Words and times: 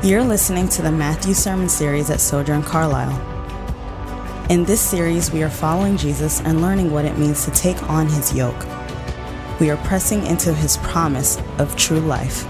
You're 0.00 0.22
listening 0.22 0.68
to 0.68 0.82
the 0.82 0.92
Matthew 0.92 1.34
Sermon 1.34 1.68
Series 1.68 2.08
at 2.08 2.20
Sojourn 2.20 2.62
Carlisle. 2.62 3.18
In 4.48 4.64
this 4.64 4.80
series, 4.80 5.32
we 5.32 5.42
are 5.42 5.50
following 5.50 5.96
Jesus 5.96 6.40
and 6.42 6.62
learning 6.62 6.92
what 6.92 7.04
it 7.04 7.18
means 7.18 7.44
to 7.46 7.50
take 7.50 7.82
on 7.90 8.06
his 8.06 8.32
yoke. 8.32 8.64
We 9.58 9.70
are 9.70 9.76
pressing 9.78 10.24
into 10.24 10.54
his 10.54 10.76
promise 10.76 11.36
of 11.58 11.74
true 11.74 11.98
life. 11.98 12.46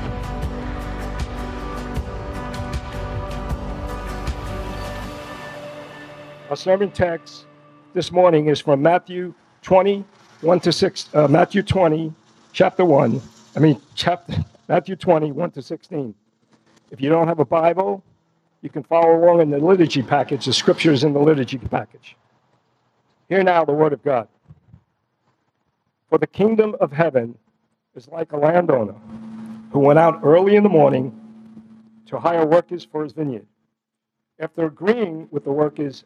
Our 6.51 6.57
sermon 6.57 6.91
text 6.91 7.46
this 7.95 8.12
morning 8.12 8.49
is 8.49 8.61
from 8.61 8.83
Matthew 8.83 9.33
20, 9.62 10.05
1 10.43 10.61
to 10.61 10.71
6, 10.71 11.09
uh, 11.15 11.29
Matthew 11.29 11.62
20, 11.62 12.12
chapter 12.53 12.85
1. 12.85 13.23
I 13.57 13.59
mean, 13.59 13.80
chapter, 13.95 14.35
Matthew 14.69 14.96
20, 14.96 15.33
1 15.33 15.51
to 15.53 15.62
16. 15.62 16.15
If 16.91 17.01
you 17.01 17.09
don't 17.09 17.28
have 17.28 17.38
a 17.38 17.45
Bible, 17.45 18.02
you 18.62 18.70
can 18.70 18.83
follow 18.83 19.16
along 19.16 19.41
in 19.41 19.51
the 19.51 19.59
liturgy 19.59 20.02
package. 20.02 20.46
The 20.46 20.52
scriptures 20.52 21.05
in 21.05 21.12
the 21.12 21.20
liturgy 21.20 21.59
package. 21.59 22.16
Hear 23.29 23.42
now 23.42 23.65
the 23.65 23.73
word 23.73 23.92
of 23.92 24.02
God. 24.02 24.29
For 26.09 26.19
the 26.19 26.27
kingdom 26.27 26.74
of 26.80 26.91
heaven 26.91 27.37
is 27.95 28.09
like 28.09 28.32
a 28.32 28.37
landowner 28.37 28.95
who 29.70 29.80
went 29.80 29.98
out 29.98 30.20
early 30.24 30.56
in 30.56 30.62
the 30.62 30.69
morning 30.69 31.15
to 32.06 32.19
hire 32.19 32.46
workers 32.46 32.87
for 32.91 33.05
his 33.05 33.12
vineyard. 33.12 33.46
After 34.41 34.65
agreeing 34.65 35.29
with 35.30 35.45
the 35.45 35.52
workers 35.52 36.05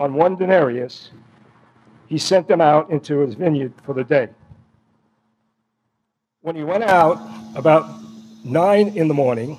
on 0.00 0.14
one 0.14 0.36
denarius, 0.36 1.10
he 2.06 2.16
sent 2.16 2.48
them 2.48 2.60
out 2.60 2.90
into 2.90 3.18
his 3.18 3.34
vineyard 3.34 3.72
for 3.84 3.92
the 3.92 4.04
day. 4.04 4.28
When 6.40 6.56
he 6.56 6.64
went 6.64 6.84
out 6.84 7.20
about 7.54 7.86
nine 8.44 8.88
in 8.96 9.08
the 9.08 9.14
morning, 9.14 9.58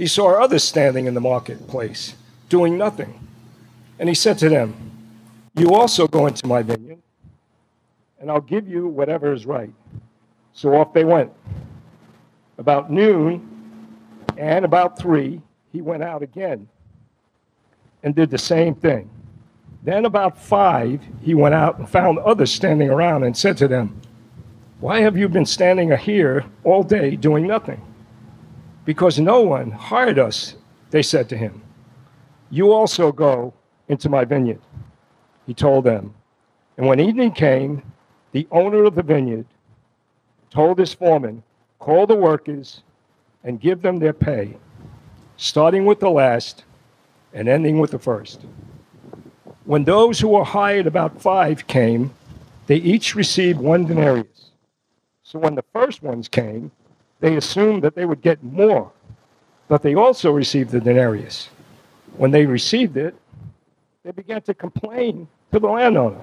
he 0.00 0.06
saw 0.06 0.42
others 0.42 0.64
standing 0.64 1.04
in 1.04 1.12
the 1.12 1.20
marketplace, 1.20 2.14
doing 2.48 2.78
nothing. 2.78 3.20
And 3.98 4.08
he 4.08 4.14
said 4.14 4.38
to 4.38 4.48
them, 4.48 4.74
You 5.54 5.74
also 5.74 6.08
go 6.08 6.26
into 6.26 6.46
my 6.46 6.62
vineyard, 6.62 7.02
and 8.18 8.30
I'll 8.30 8.40
give 8.40 8.66
you 8.66 8.86
whatever 8.86 9.30
is 9.34 9.44
right. 9.44 9.74
So 10.54 10.74
off 10.74 10.94
they 10.94 11.04
went. 11.04 11.30
About 12.56 12.90
noon 12.90 13.46
and 14.38 14.64
about 14.64 14.98
three, 14.98 15.42
he 15.70 15.82
went 15.82 16.02
out 16.02 16.22
again 16.22 16.66
and 18.02 18.14
did 18.14 18.30
the 18.30 18.38
same 18.38 18.74
thing. 18.74 19.10
Then 19.82 20.06
about 20.06 20.38
five, 20.38 21.02
he 21.20 21.34
went 21.34 21.54
out 21.54 21.78
and 21.78 21.86
found 21.86 22.20
others 22.20 22.50
standing 22.50 22.88
around 22.88 23.24
and 23.24 23.36
said 23.36 23.58
to 23.58 23.68
them, 23.68 24.00
Why 24.78 25.02
have 25.02 25.18
you 25.18 25.28
been 25.28 25.44
standing 25.44 25.94
here 25.94 26.46
all 26.64 26.82
day 26.82 27.16
doing 27.16 27.46
nothing? 27.46 27.82
Because 28.84 29.18
no 29.18 29.40
one 29.40 29.70
hired 29.70 30.18
us, 30.18 30.56
they 30.90 31.02
said 31.02 31.28
to 31.28 31.36
him. 31.36 31.62
You 32.50 32.72
also 32.72 33.12
go 33.12 33.54
into 33.88 34.08
my 34.08 34.24
vineyard, 34.24 34.60
he 35.46 35.54
told 35.54 35.84
them. 35.84 36.14
And 36.76 36.86
when 36.86 37.00
evening 37.00 37.32
came, 37.32 37.82
the 38.32 38.46
owner 38.50 38.84
of 38.84 38.94
the 38.94 39.02
vineyard 39.02 39.46
told 40.50 40.78
his 40.78 40.94
foreman, 40.94 41.42
Call 41.78 42.06
the 42.06 42.14
workers 42.14 42.82
and 43.44 43.60
give 43.60 43.82
them 43.82 43.98
their 43.98 44.12
pay, 44.12 44.56
starting 45.36 45.86
with 45.86 46.00
the 46.00 46.10
last 46.10 46.64
and 47.32 47.48
ending 47.48 47.78
with 47.78 47.90
the 47.90 47.98
first. 47.98 48.42
When 49.64 49.84
those 49.84 50.20
who 50.20 50.28
were 50.28 50.44
hired 50.44 50.86
about 50.86 51.20
five 51.20 51.66
came, 51.66 52.12
they 52.66 52.76
each 52.76 53.14
received 53.14 53.58
one 53.58 53.86
denarius. 53.86 54.50
So 55.22 55.38
when 55.38 55.54
the 55.54 55.64
first 55.72 56.02
ones 56.02 56.28
came, 56.28 56.70
they 57.20 57.36
assumed 57.36 57.82
that 57.82 57.94
they 57.94 58.04
would 58.04 58.22
get 58.22 58.42
more, 58.42 58.90
but 59.68 59.82
they 59.82 59.94
also 59.94 60.32
received 60.32 60.70
the 60.70 60.80
denarius. 60.80 61.50
When 62.16 62.30
they 62.30 62.46
received 62.46 62.96
it, 62.96 63.14
they 64.02 64.10
began 64.10 64.42
to 64.42 64.54
complain 64.54 65.28
to 65.52 65.60
the 65.60 65.68
landowner. 65.68 66.20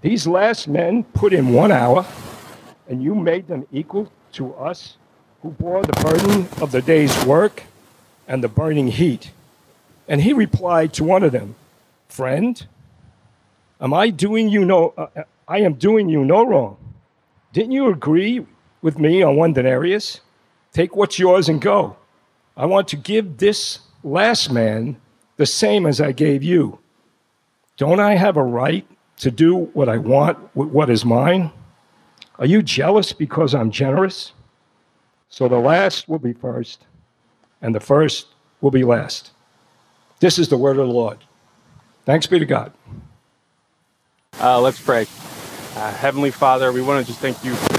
These 0.00 0.26
last 0.26 0.68
men 0.68 1.04
put 1.04 1.32
in 1.32 1.52
one 1.52 1.72
hour, 1.72 2.04
and 2.88 3.02
you 3.02 3.14
made 3.14 3.48
them 3.48 3.66
equal 3.72 4.10
to 4.32 4.54
us 4.54 4.96
who 5.42 5.50
bore 5.50 5.82
the 5.82 5.92
burden 6.02 6.48
of 6.60 6.72
the 6.72 6.82
day's 6.82 7.24
work 7.24 7.62
and 8.28 8.42
the 8.42 8.48
burning 8.48 8.88
heat. 8.88 9.30
And 10.08 10.20
he 10.20 10.32
replied 10.32 10.92
to 10.94 11.04
one 11.04 11.22
of 11.22 11.32
them, 11.32 11.54
Friend, 12.08 12.66
am 13.80 13.94
I 13.94 14.10
doing 14.10 14.48
you 14.48 14.64
no 14.64 14.94
uh, 14.96 15.22
I 15.48 15.60
am 15.60 15.74
doing 15.74 16.08
you 16.08 16.24
no 16.24 16.44
wrong. 16.44 16.76
Didn't 17.52 17.72
you 17.72 17.88
agree 17.88 18.44
with 18.86 19.00
me 19.00 19.20
on 19.20 19.34
one 19.34 19.52
denarius? 19.52 20.20
Take 20.72 20.94
what's 20.94 21.18
yours 21.18 21.48
and 21.48 21.60
go. 21.60 21.96
I 22.56 22.66
want 22.66 22.86
to 22.88 22.96
give 22.96 23.38
this 23.38 23.80
last 24.04 24.48
man 24.52 24.96
the 25.38 25.44
same 25.44 25.86
as 25.86 26.00
I 26.00 26.12
gave 26.12 26.44
you. 26.44 26.78
Don't 27.76 27.98
I 27.98 28.14
have 28.14 28.36
a 28.36 28.44
right 28.44 28.86
to 29.18 29.30
do 29.32 29.56
what 29.74 29.88
I 29.88 29.98
want 29.98 30.38
with 30.54 30.68
what 30.68 30.88
is 30.88 31.04
mine? 31.04 31.50
Are 32.38 32.46
you 32.46 32.62
jealous 32.62 33.12
because 33.12 33.56
I'm 33.56 33.72
generous? 33.72 34.32
So 35.30 35.48
the 35.48 35.58
last 35.58 36.08
will 36.08 36.20
be 36.20 36.32
first, 36.32 36.86
and 37.60 37.74
the 37.74 37.80
first 37.80 38.28
will 38.60 38.70
be 38.70 38.84
last. 38.84 39.32
This 40.20 40.38
is 40.38 40.48
the 40.48 40.56
word 40.56 40.78
of 40.78 40.86
the 40.86 40.94
Lord. 40.94 41.18
Thanks 42.04 42.28
be 42.28 42.38
to 42.38 42.46
God. 42.46 42.72
Uh, 44.40 44.60
let's 44.60 44.80
pray. 44.80 45.06
Uh, 45.74 45.92
Heavenly 45.92 46.30
Father, 46.30 46.70
we 46.70 46.82
want 46.82 47.04
to 47.04 47.12
just 47.12 47.20
thank 47.20 47.42
you 47.44 47.75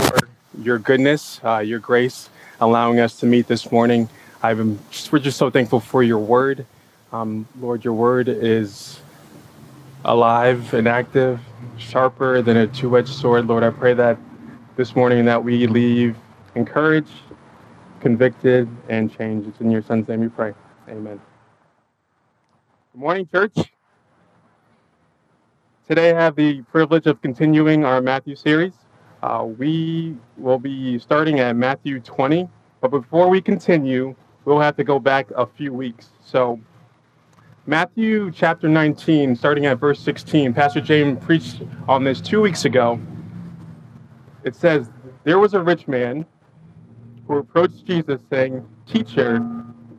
your 0.62 0.80
goodness, 0.80 1.40
uh, 1.44 1.60
your 1.60 1.80
grace, 1.80 2.30
allowing 2.60 3.00
us 3.00 3.20
to 3.20 3.26
meet 3.26 3.48
this 3.48 3.72
morning. 3.72 4.10
Just, 4.92 5.12
we're 5.12 5.20
just 5.20 5.38
so 5.38 5.50
thankful 5.50 5.80
for 5.80 6.04
your 6.04 6.20
word. 6.20 6.66
Um, 7.12 7.48
Lord, 7.60 7.84
your 7.84 7.94
word 7.94 8.28
is 8.28 9.00
alive 10.06 10.74
and 10.74 10.88
active, 10.88 11.40
sharper 11.78 12.42
than 12.42 12.58
a 12.58 12.68
two-edged 12.68 13.14
sword. 13.14 13.48
Lord, 13.48 13.64
I 13.64 13.70
pray 13.70 13.94
that 13.94 14.18
this 14.76 14.96
morning 14.96 15.26
that 15.26 15.44
we 15.44 15.68
leave 15.68 16.16
encouraged, 16.56 17.12
convicted, 18.00 18.70
and 18.90 19.16
changed. 19.16 19.50
It's 19.50 19.60
in 19.60 19.72
your 19.72 19.82
son's 19.82 20.08
name 20.08 20.22
we 20.22 20.30
pray. 20.30 20.54
Amen. 20.88 21.20
Good 22.94 23.00
morning, 23.00 23.28
church. 23.28 23.56
Today 25.88 26.12
I 26.12 26.22
have 26.22 26.36
the 26.36 26.62
privilege 26.64 27.08
of 27.08 27.22
continuing 27.22 27.86
our 27.86 28.02
Matthew 28.02 28.36
series. 28.36 28.74
Uh, 29.24 29.48
we 29.58 30.16
will 30.38 30.60
be 30.60 31.00
starting 31.00 31.40
at 31.40 31.56
Matthew 31.56 32.00
20, 32.00 32.48
but 32.82 32.92
before 32.92 33.30
we 33.30 33.42
continue, 33.42 34.16
we'll 34.46 34.60
have 34.60 34.76
to 34.78 34.84
go 34.84 35.00
back 35.00 35.30
a 35.36 35.46
few 35.46 35.74
weeks. 35.74 36.10
So, 36.24 36.60
Matthew 37.66 38.32
chapter 38.32 38.70
19, 38.70 39.36
starting 39.36 39.66
at 39.66 39.80
verse 39.80 40.00
16, 40.00 40.54
Pastor 40.54 40.82
James 40.82 41.24
preached 41.24 41.64
on 41.88 42.04
this 42.04 42.22
two 42.22 42.42
weeks 42.42 42.66
ago. 42.66 43.00
It 44.44 44.56
says, 44.56 44.90
There 45.24 45.40
was 45.40 45.54
a 45.54 45.62
rich 45.62 45.88
man 45.88 46.26
who 47.28 47.38
approached 47.38 47.86
Jesus, 47.86 48.22
saying, 48.30 48.66
Teacher, 48.86 49.40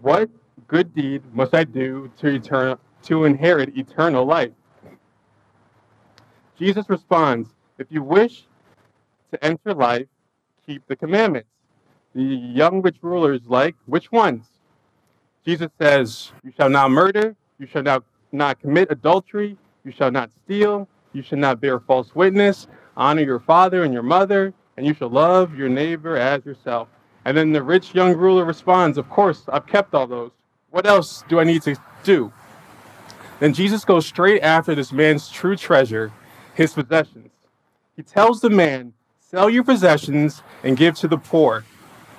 what 0.01 0.31
good 0.69 0.95
deed 0.95 1.23
must 1.35 1.55
I 1.55 1.65
do 1.65 2.11
to, 2.19 2.39
etern- 2.39 2.79
to 3.03 3.25
inherit 3.25 3.77
eternal 3.77 4.25
life? 4.25 4.53
Jesus 6.59 6.89
responds, 6.89 7.51
If 7.79 7.89
you 7.91 8.03
wish 8.03 8.48
to 9.31 9.45
enter 9.45 9.75
life, 9.75 10.07
keep 10.67 10.87
the 10.87 10.97
commandments. 10.97 11.49
The 12.15 12.23
young 12.23 12.83
rich 12.83 12.97
rulers 13.03 13.43
like, 13.47 13.75
which 13.87 14.11
ones? 14.11 14.47
Jesus 15.45 15.71
says, 15.81 16.33
You 16.45 16.53
shall 16.57 16.69
not 16.69 16.91
murder, 16.91 17.37
you 17.59 17.67
shall 17.67 17.83
not, 17.83 18.05
not 18.33 18.61
commit 18.61 18.91
adultery, 18.91 19.57
you 19.85 19.93
shall 19.93 20.11
not 20.11 20.31
steal, 20.45 20.89
you 21.13 21.23
shall 21.23 21.39
not 21.39 21.61
bear 21.61 21.81
false 21.81 22.15
witness, 22.15 22.67
honor 22.97 23.23
your 23.23 23.41
father 23.41 23.85
and 23.85 23.93
your 23.93 24.03
mother, 24.03 24.53
and 24.77 24.87
you 24.87 24.95
shall 24.95 25.09
love 25.09 25.57
your 25.57 25.69
neighbor 25.69 26.17
as 26.17 26.45
yourself. 26.45 26.89
And 27.25 27.37
then 27.37 27.53
the 27.53 27.63
rich 27.63 27.95
young 27.95 28.17
ruler 28.17 28.45
responds, 28.45 28.99
Of 28.99 29.09
course, 29.11 29.45
I've 29.49 29.67
kept 29.67 29.95
all 29.95 30.07
those. 30.07 30.31
What 30.71 30.87
else 30.87 31.25
do 31.29 31.41
I 31.41 31.45
need 31.45 31.63
to 31.63 31.77
do? 32.03 32.33
Then 33.41 33.55
Jesus 33.55 33.85
goes 33.85 34.07
straight 34.07 34.43
after 34.43 34.75
this 34.75 34.93
man's 34.93 35.31
true 35.31 35.57
treasure, 35.57 36.13
his 36.55 36.73
possessions. 36.73 37.31
He 37.97 38.03
tells 38.03 38.41
the 38.41 38.51
man, 38.51 38.93
Sell 39.31 39.51
your 39.51 39.63
possessions 39.63 40.43
and 40.65 40.75
give 40.75 40.97
to 40.97 41.07
the 41.07 41.19
poor, 41.19 41.63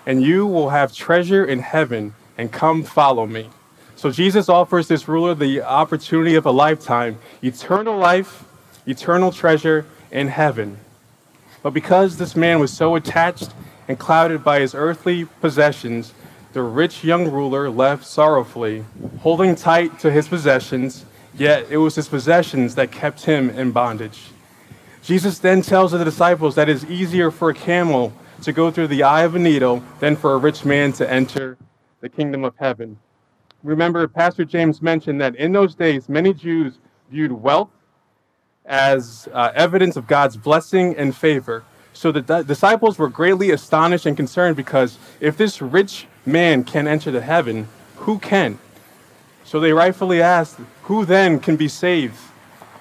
and 0.05 0.21
you 0.21 0.45
will 0.45 0.69
have 0.69 0.93
treasure 0.93 1.43
in 1.43 1.57
heaven, 1.57 2.13
and 2.37 2.51
come 2.51 2.83
follow 2.83 3.25
me. 3.25 3.49
So 3.95 4.11
Jesus 4.11 4.47
offers 4.47 4.87
this 4.87 5.07
ruler 5.07 5.33
the 5.33 5.63
opportunity 5.63 6.35
of 6.35 6.45
a 6.45 6.51
lifetime, 6.51 7.17
eternal 7.41 7.97
life, 7.97 8.43
eternal 8.85 9.31
treasure 9.31 9.87
in 10.11 10.27
heaven. 10.27 10.77
But 11.63 11.71
because 11.71 12.17
this 12.17 12.35
man 12.35 12.59
was 12.59 12.71
so 12.71 12.93
attached 12.93 13.55
and 13.87 13.97
clouded 13.97 14.43
by 14.43 14.59
his 14.59 14.75
earthly 14.75 15.25
possessions, 15.25 16.13
the 16.53 16.61
rich 16.61 17.03
young 17.03 17.31
ruler 17.31 17.71
left 17.71 18.05
sorrowfully, 18.05 18.85
holding 19.21 19.55
tight 19.55 19.97
to 20.01 20.11
his 20.11 20.27
possessions, 20.27 21.05
yet 21.33 21.65
it 21.71 21.77
was 21.77 21.95
his 21.95 22.07
possessions 22.07 22.75
that 22.75 22.91
kept 22.91 23.25
him 23.25 23.49
in 23.49 23.71
bondage. 23.71 24.27
Jesus 25.03 25.39
then 25.39 25.61
tells 25.61 25.91
the 25.91 26.03
disciples 26.03 26.55
that 26.55 26.69
it's 26.69 26.83
easier 26.85 27.31
for 27.31 27.49
a 27.49 27.53
camel 27.53 28.13
to 28.43 28.51
go 28.53 28.71
through 28.71 28.87
the 28.87 29.03
eye 29.03 29.23
of 29.23 29.35
a 29.35 29.39
needle 29.39 29.83
than 29.99 30.15
for 30.15 30.33
a 30.33 30.37
rich 30.37 30.65
man 30.65 30.93
to 30.93 31.09
enter 31.09 31.57
the 32.01 32.09
kingdom 32.09 32.43
of 32.43 32.55
heaven. 32.57 32.97
remember 33.63 34.07
Pastor 34.07 34.45
James 34.45 34.81
mentioned 34.81 35.19
that 35.19 35.35
in 35.35 35.51
those 35.51 35.75
days, 35.75 36.07
many 36.07 36.33
Jews 36.33 36.79
viewed 37.11 37.31
wealth 37.31 37.69
as 38.65 39.27
uh, 39.33 39.51
evidence 39.55 39.97
of 39.97 40.07
God's 40.07 40.37
blessing 40.37 40.95
and 40.95 41.15
favor. 41.15 41.63
So 41.93 42.11
the 42.11 42.21
di- 42.21 42.43
disciples 42.43 42.97
were 42.97 43.09
greatly 43.09 43.51
astonished 43.51 44.05
and 44.05 44.15
concerned 44.15 44.55
because 44.55 44.97
if 45.19 45.35
this 45.35 45.61
rich 45.61 46.07
man 46.25 46.63
can 46.63 46.87
enter 46.87 47.11
the 47.11 47.21
heaven, 47.21 47.67
who 47.97 48.19
can? 48.19 48.59
So 49.43 49.59
they 49.59 49.73
rightfully 49.73 50.21
asked, 50.21 50.59
Who 50.83 51.03
then 51.03 51.39
can 51.39 51.57
be 51.57 51.67
saved? 51.67 52.17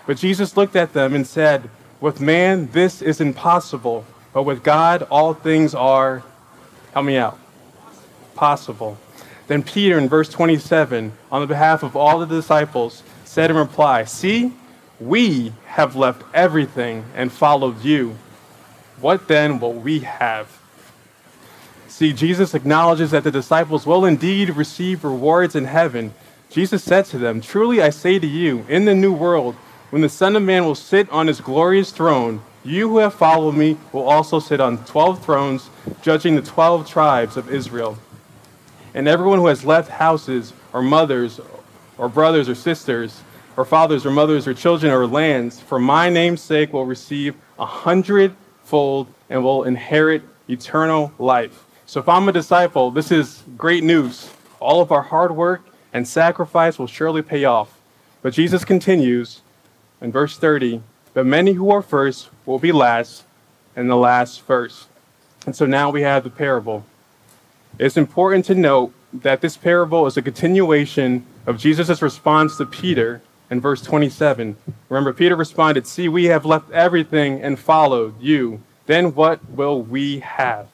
But 0.06 0.19
Jesus 0.19 0.56
looked 0.56 0.76
at 0.76 0.93
them 0.93 1.14
and 1.14 1.26
said, 1.26 1.69
With 2.00 2.21
man 2.21 2.71
this 2.73 3.03
is 3.03 3.21
impossible, 3.21 4.05
but 4.33 4.45
with 4.45 4.62
God 4.62 5.03
all 5.11 5.35
things 5.35 5.75
are, 5.75 6.23
help 6.93 7.06
me 7.06 7.17
out, 7.17 7.39
possible. 8.35 8.99
Then 9.49 9.62
Peter, 9.62 9.99
in 9.99 10.09
verse 10.09 10.29
27, 10.29 11.12
on 11.33 11.41
the 11.41 11.47
behalf 11.47 11.83
of 11.83 11.97
all 11.97 12.19
the 12.19 12.27
disciples, 12.27 13.03
said 13.25 13.50
in 13.50 13.56
reply, 13.56 14.05
See, 14.05 14.53
we 15.00 15.53
have 15.67 15.97
left 15.97 16.23
everything 16.35 17.05
and 17.15 17.33
followed 17.33 17.83
you. 17.83 18.17
What 19.00 19.27
then 19.27 19.59
will 19.59 19.73
we 19.73 20.00
have? 20.00 20.59
See, 21.89 22.12
Jesus 22.12 22.55
acknowledges 22.55 23.11
that 23.11 23.25
the 23.25 23.31
disciples 23.31 23.87
will 23.87 24.05
indeed 24.05 24.50
receive 24.50 25.03
rewards 25.03 25.56
in 25.56 25.65
heaven. 25.65 26.15
Jesus 26.50 26.85
said 26.85 27.06
to 27.06 27.19
them, 27.19 27.41
Truly 27.41 27.81
I 27.83 27.91
say 27.91 28.19
to 28.19 28.27
you, 28.27 28.65
in 28.69 28.85
the 28.85 28.95
new 28.95 29.12
world, 29.12 29.56
when 29.90 30.02
the 30.02 30.08
Son 30.08 30.37
of 30.37 30.43
Man 30.43 30.64
will 30.64 30.75
sit 30.75 31.08
on 31.11 31.26
his 31.26 31.40
glorious 31.40 31.90
throne, 31.90 32.43
you 32.64 32.88
who 32.88 32.99
have 32.99 33.14
followed 33.14 33.55
me 33.55 33.76
will 33.93 34.08
also 34.08 34.38
sit 34.38 34.61
on 34.61 34.85
12 34.85 35.25
thrones, 35.25 35.70
judging 36.02 36.37
the 36.37 36.43
12 36.43 36.87
tribes 36.87 37.37
of 37.37 37.50
Israel. 37.50 37.96
And 38.93 39.08
everyone 39.08 39.38
who 39.38 39.46
has 39.46 39.64
left 39.64 39.90
houses 39.90 40.52
or 40.73 40.82
mothers 40.82 41.40
or 41.96 42.08
brothers 42.08 42.49
or 42.49 42.55
sisters 42.55 43.23
or 43.56 43.64
fathers 43.64 44.05
or 44.05 44.11
mothers 44.11 44.46
or 44.46 44.55
children 44.55 44.93
or 44.93 45.06
lands 45.06 45.61
for 45.61 45.79
my 45.79 46.11
name's 46.11 46.43
sake 46.43 46.73
will 46.73 46.85
receive 46.85 47.35
a 47.58 47.67
hundredfold 47.67 49.06
and 49.31 49.43
will 49.43 49.64
inherit 49.64 50.23
eternal 50.49 51.12
life. 51.19 51.64
So 51.87 52.00
if 52.00 52.08
I'm 52.08 52.29
a 52.29 52.32
disciple, 52.32 52.90
this 52.90 53.11
is 53.11 53.43
great 53.56 53.82
news. 53.82 54.31
All 54.61 54.82
of 54.82 54.93
our 54.93 55.02
hard 55.02 55.32
work 55.35 55.62
and 55.93 56.06
sacrifice 56.06 56.79
will 56.79 56.87
surely 56.87 57.23
pay 57.23 57.44
off. 57.44 57.79
But 58.20 58.35
Jesus 58.35 58.64
continues 58.64 59.40
in 60.00 60.12
verse 60.12 60.37
30 60.37 60.83
But 61.15 61.27
many 61.27 61.53
who 61.55 61.71
are 61.71 61.83
first 61.83 62.29
will 62.47 62.59
be 62.59 62.73
last, 62.73 63.25
and 63.77 63.89
the 63.89 63.97
last 63.97 64.41
first. 64.41 64.89
And 65.47 65.55
so 65.55 65.67
now 65.67 65.91
we 65.91 66.03
have 66.03 66.25
the 66.25 66.31
parable. 66.31 66.85
It's 67.79 67.97
important 67.97 68.45
to 68.47 68.55
note 68.55 68.93
that 69.12 69.41
this 69.41 69.56
parable 69.56 70.06
is 70.06 70.17
a 70.17 70.23
continuation 70.23 71.25
of 71.47 71.59
Jesus' 71.59 72.03
response 72.03 72.56
to 72.56 72.67
Peter 72.67 73.23
in 73.50 73.61
verse 73.61 73.81
27. 73.83 74.56
Remember, 74.89 75.12
Peter 75.12 75.37
responded, 75.37 75.87
See, 75.87 76.09
we 76.09 76.27
have 76.27 76.45
left 76.45 76.71
everything 76.73 77.41
and 77.41 77.59
followed 77.59 78.21
you. 78.21 78.61
Then 78.87 79.15
what 79.15 79.49
will 79.50 79.83
we 79.83 80.21
have? 80.21 80.69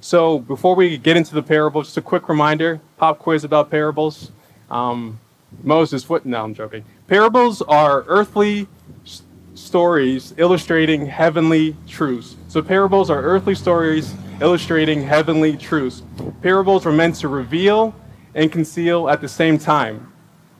So, 0.00 0.38
before 0.38 0.76
we 0.76 0.96
get 0.96 1.16
into 1.16 1.34
the 1.34 1.42
parable, 1.42 1.82
just 1.82 1.96
a 1.96 2.02
quick 2.02 2.28
reminder 2.28 2.80
pop 2.98 3.18
quiz 3.18 3.42
about 3.42 3.70
parables. 3.70 4.30
Um, 4.70 5.18
Moses, 5.62 6.08
what? 6.08 6.24
No, 6.24 6.44
I'm 6.44 6.54
joking. 6.54 6.84
Parables 7.12 7.60
are 7.60 8.06
earthly 8.08 8.66
s- 9.04 9.20
stories 9.54 10.32
illustrating 10.38 11.04
heavenly 11.04 11.76
truths. 11.86 12.36
So, 12.48 12.62
parables 12.62 13.10
are 13.10 13.20
earthly 13.20 13.54
stories 13.54 14.14
illustrating 14.40 15.02
heavenly 15.02 15.58
truths. 15.58 16.02
Parables 16.40 16.86
were 16.86 16.92
meant 16.92 17.16
to 17.16 17.28
reveal 17.28 17.94
and 18.34 18.50
conceal 18.50 19.10
at 19.10 19.20
the 19.20 19.28
same 19.28 19.58
time. 19.58 20.10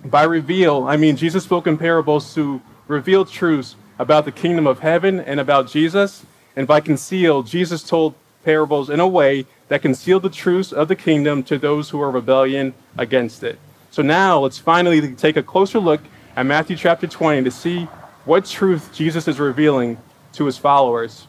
By 0.04 0.25
reveal, 0.25 0.84
I 0.84 0.99
mean 0.99 1.16
Jesus 1.16 1.43
spoke 1.43 1.66
in 1.66 1.78
parables 1.78 2.34
to 2.34 2.60
reveal 2.87 3.25
truths 3.25 3.75
about 3.99 4.26
the 4.26 4.31
kingdom 4.32 4.66
of 4.66 4.81
heaven 4.81 5.20
and 5.20 5.40
about 5.40 5.69
Jesus. 5.69 6.26
And 6.54 6.66
by 6.66 6.81
conceal, 6.81 7.43
Jesus 7.43 7.82
told 7.82 8.14
parables 8.44 8.90
in 8.90 9.00
a 9.00 9.08
way 9.08 9.46
that 9.69 9.81
concealed 9.81 10.22
the 10.22 10.28
truths 10.28 10.70
of 10.70 10.88
the 10.88 10.96
kingdom 10.96 11.44
to 11.44 11.56
those 11.56 11.88
who 11.88 12.02
are 12.02 12.10
rebellion 12.10 12.75
against 12.99 13.43
it. 13.43 13.58
So 13.90 14.02
now 14.02 14.40
let's 14.40 14.58
finally 14.58 15.14
take 15.14 15.38
a 15.38 15.43
closer 15.43 15.78
look 15.78 16.02
at 16.34 16.46
Matthew 16.46 16.76
chapter 16.76 17.06
20 17.06 17.44
to 17.44 17.50
see 17.50 17.84
what 18.25 18.46
truth 18.46 18.90
Jesus 18.93 19.29
is 19.29 19.38
revealing 19.38 19.99
to 20.32 20.46
his 20.46 20.56
followers. 20.56 21.26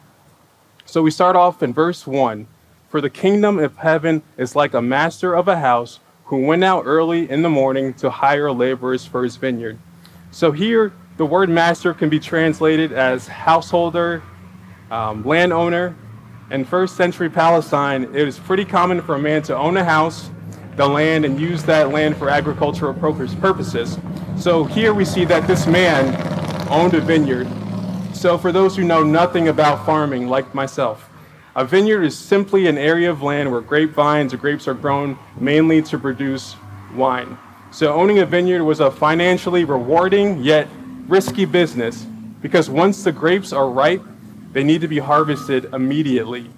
So 0.85 1.01
we 1.01 1.11
start 1.11 1.35
off 1.35 1.61
in 1.61 1.73
verse 1.73 2.07
1 2.07 2.47
For 2.87 3.01
the 3.01 3.09
kingdom 3.09 3.59
of 3.59 3.77
heaven 3.77 4.21
is 4.37 4.55
like 4.55 4.73
a 4.73 4.81
master 4.81 5.33
of 5.33 5.47
a 5.47 5.59
house 5.59 5.99
who 6.25 6.45
went 6.45 6.63
out 6.63 6.83
early 6.85 7.29
in 7.29 7.41
the 7.41 7.49
morning 7.49 7.93
to 7.95 8.09
hire 8.09 8.51
laborers 8.51 9.05
for 9.05 9.23
his 9.23 9.35
vineyard. 9.35 9.77
So 10.31 10.51
here, 10.51 10.93
the 11.17 11.25
word 11.25 11.49
master 11.49 11.93
can 11.93 12.09
be 12.09 12.19
translated 12.19 12.93
as 12.93 13.27
householder, 13.27 14.23
um, 14.89 15.23
landowner. 15.25 15.95
In 16.49 16.63
first 16.63 16.95
century 16.95 17.29
Palestine, 17.29 18.03
it 18.15 18.23
was 18.23 18.39
pretty 18.39 18.65
common 18.65 19.01
for 19.01 19.15
a 19.15 19.19
man 19.19 19.41
to 19.43 19.55
own 19.55 19.75
a 19.77 19.83
house, 19.83 20.29
the 20.75 20.87
land, 20.87 21.25
and 21.25 21.39
use 21.39 21.63
that 21.63 21.89
land 21.89 22.17
for 22.17 22.29
agricultural 22.29 22.93
purposes. 22.93 23.97
So 24.37 24.63
here 24.63 24.93
we 24.93 25.05
see 25.05 25.25
that 25.25 25.47
this 25.47 25.67
man 25.67 26.15
owned 26.69 26.93
a 26.93 27.01
vineyard. 27.01 27.47
So, 28.13 28.37
for 28.37 28.51
those 28.51 28.75
who 28.75 28.83
know 28.83 29.03
nothing 29.03 29.47
about 29.47 29.85
farming, 29.85 30.27
like 30.27 30.53
myself, 30.55 31.09
a 31.55 31.65
vineyard 31.65 32.03
is 32.03 32.17
simply 32.17 32.67
an 32.67 32.77
area 32.77 33.09
of 33.09 33.21
land 33.21 33.51
where 33.51 33.61
grapevines 33.61 34.33
or 34.33 34.37
grapes 34.37 34.67
are 34.67 34.73
grown 34.73 35.17
mainly 35.39 35.81
to 35.83 35.97
produce 35.97 36.55
wine. 36.95 37.37
So, 37.71 37.93
owning 37.93 38.19
a 38.19 38.25
vineyard 38.25 38.63
was 38.63 38.79
a 38.79 38.91
financially 38.91 39.65
rewarding 39.65 40.43
yet 40.43 40.67
risky 41.07 41.45
business 41.45 42.05
because 42.41 42.69
once 42.69 43.03
the 43.03 43.11
grapes 43.11 43.51
are 43.51 43.69
ripe, 43.69 44.03
they 44.51 44.63
need 44.63 44.81
to 44.81 44.87
be 44.87 44.99
harvested 44.99 45.65
immediately. 45.73 46.49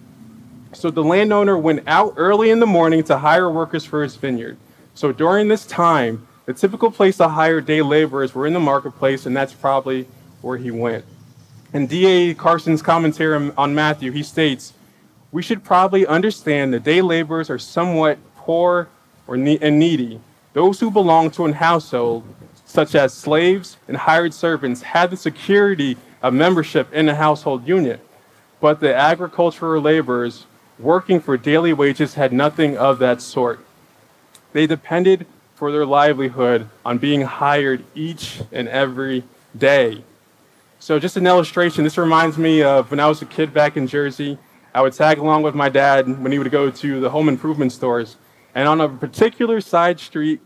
So, 0.76 0.92
the 0.92 1.04
landowner 1.04 1.58
went 1.58 1.84
out 1.88 2.16
early 2.18 2.50
in 2.50 2.60
the 2.60 2.66
morning 2.66 3.02
to 3.06 3.18
hire 3.18 3.50
workers 3.50 3.86
for 3.86 4.04
his 4.04 4.18
vineyard. 4.18 4.58
So, 4.94 5.14
during 5.14 5.48
this 5.48 5.66
time, 5.66 6.28
the 6.46 6.54
typical 6.54 6.92
place 6.92 7.18
to 7.18 7.30
hire 7.30 7.62
day 7.62 7.82
laborers 7.82 8.36
were 8.36 8.46
in 8.46 8.54
the 8.54 8.60
marketplace, 8.60 9.26
and 9.26 9.36
that's 9.36 9.54
probably 9.54 10.06
where 10.42 10.58
he 10.58 10.72
went. 10.72 11.06
In 11.74 11.88
D.A. 11.88 12.34
Carson's 12.34 12.82
commentary 12.82 13.52
on 13.58 13.74
Matthew, 13.74 14.12
he 14.12 14.22
states, 14.22 14.74
We 15.32 15.42
should 15.42 15.64
probably 15.64 16.06
understand 16.06 16.74
that 16.74 16.84
day 16.84 17.02
laborers 17.02 17.50
are 17.50 17.58
somewhat 17.58 18.18
poor 18.36 18.90
or 19.28 19.38
ne- 19.38 19.60
and 19.60 19.80
needy. 19.80 20.20
Those 20.54 20.80
who 20.80 20.92
belong 20.92 21.32
to 21.32 21.46
a 21.46 21.54
household, 21.54 22.24
such 22.66 22.96
as 22.96 23.14
slaves 23.14 23.78
and 23.88 23.96
hired 23.96 24.34
servants, 24.34 24.82
had 24.82 25.10
the 25.10 25.18
security 25.18 25.98
of 26.22 26.34
membership 26.34 26.94
in 26.94 27.08
a 27.10 27.16
household 27.16 27.66
unit. 27.68 28.00
But 28.60 28.82
the 28.82 28.94
agricultural 28.94 29.82
laborers 29.82 30.46
working 30.80 31.20
for 31.20 31.38
daily 31.38 31.74
wages 31.74 32.16
had 32.16 32.34
nothing 32.34 32.78
of 32.78 33.00
that 33.00 33.22
sort. 33.22 33.60
They 34.54 34.68
depended 34.68 35.26
for 35.56 35.72
their 35.72 35.86
livelihood 35.86 36.70
on 36.86 36.98
being 36.98 37.22
hired 37.22 37.84
each 37.96 38.42
and 38.52 38.68
every 38.68 39.24
day. 39.58 40.04
So, 40.80 41.00
just 41.00 41.18
an 41.18 41.26
illustration, 41.26 41.84
this 41.84 41.98
reminds 41.98 42.38
me 42.38 42.62
of 42.62 42.92
when 42.92 43.00
I 43.00 43.08
was 43.08 43.22
a 43.22 43.26
kid 43.26 43.54
back 43.54 43.78
in 43.78 43.88
Jersey. 43.88 44.38
I 44.74 44.82
would 44.82 44.94
tag 44.94 45.20
along 45.20 45.44
with 45.44 45.56
my 45.56 45.70
dad 45.70 46.22
when 46.22 46.32
he 46.32 46.38
would 46.38 46.52
go 46.52 46.70
to 46.70 47.00
the 47.00 47.10
home 47.10 47.30
improvement 47.30 47.72
stores. 47.72 48.18
And 48.54 48.68
on 48.68 48.82
a 48.82 48.90
particular 48.90 49.62
side 49.62 50.00
street 50.00 50.42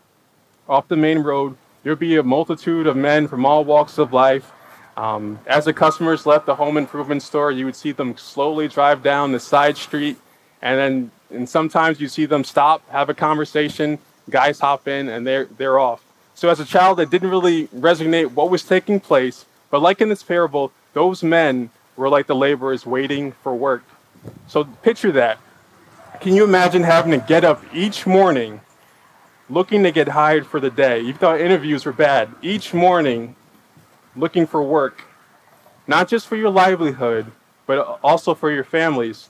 off 0.68 0.88
the 0.88 0.96
main 0.96 1.20
road, 1.20 1.58
there 1.82 1.92
would 1.92 2.00
be 2.00 2.18
a 2.18 2.24
multitude 2.24 2.86
of 2.86 2.96
men 2.96 3.28
from 3.28 3.46
all 3.46 3.66
walks 3.66 3.98
of 3.98 4.14
life. 4.14 4.52
Um, 5.00 5.40
as 5.48 5.64
the 5.64 5.72
customers 5.72 6.26
left 6.26 6.46
the 6.46 6.56
home 6.56 6.76
improvement 6.76 7.24
store, 7.24 7.52
you 7.52 7.64
would 7.66 7.76
see 7.76 7.94
them 7.94 8.18
slowly 8.18 8.68
drive 8.68 9.02
down 9.02 9.32
the 9.32 9.40
side 9.40 9.78
street. 9.78 10.18
And 10.62 10.78
then 10.78 11.12
and 11.32 11.48
sometimes 11.48 12.02
you 12.02 12.10
see 12.10 12.26
them 12.26 12.44
stop, 12.44 12.88
have 12.90 13.08
a 13.08 13.14
conversation, 13.14 13.98
guys 14.30 14.60
hop 14.60 14.90
in, 14.90 15.08
and 15.08 15.26
they're, 15.26 15.46
they're 15.46 15.80
off. 15.80 16.04
So, 16.36 16.50
as 16.50 16.60
a 16.60 16.66
child, 16.66 17.00
it 17.00 17.10
didn't 17.10 17.30
really 17.30 17.68
resonate 17.68 18.32
what 18.32 18.50
was 18.50 18.64
taking 18.64 19.00
place. 19.00 19.46
But 19.70 19.82
like 19.82 20.02
in 20.02 20.10
this 20.10 20.24
parable, 20.24 20.74
those 20.94 21.24
men 21.24 21.70
were 21.96 22.10
like 22.10 22.28
the 22.28 22.36
laborers 22.36 22.86
waiting 22.86 23.32
for 23.32 23.56
work. 23.56 23.84
So 24.48 24.66
picture 24.66 25.12
that. 25.14 25.40
Can 26.20 26.36
you 26.36 26.44
imagine 26.44 26.84
having 26.84 27.12
to 27.12 27.26
get 27.26 27.46
up 27.46 27.64
each 27.74 28.06
morning 28.06 28.60
looking 29.50 29.84
to 29.84 29.92
get 29.92 30.10
hired 30.10 30.46
for 30.46 30.60
the 30.60 30.70
day? 30.70 31.00
You 31.00 31.14
thought 31.14 31.40
interviews 31.40 31.86
were 31.86 31.94
bad. 31.94 32.30
Each 32.42 32.74
morning 32.74 33.36
looking 34.16 34.48
for 34.48 34.64
work, 34.64 35.04
not 35.88 36.08
just 36.08 36.28
for 36.28 36.36
your 36.36 36.50
livelihood, 36.50 37.32
but 37.66 38.00
also 38.04 38.34
for 38.34 38.52
your 38.52 38.64
families. 38.64 39.30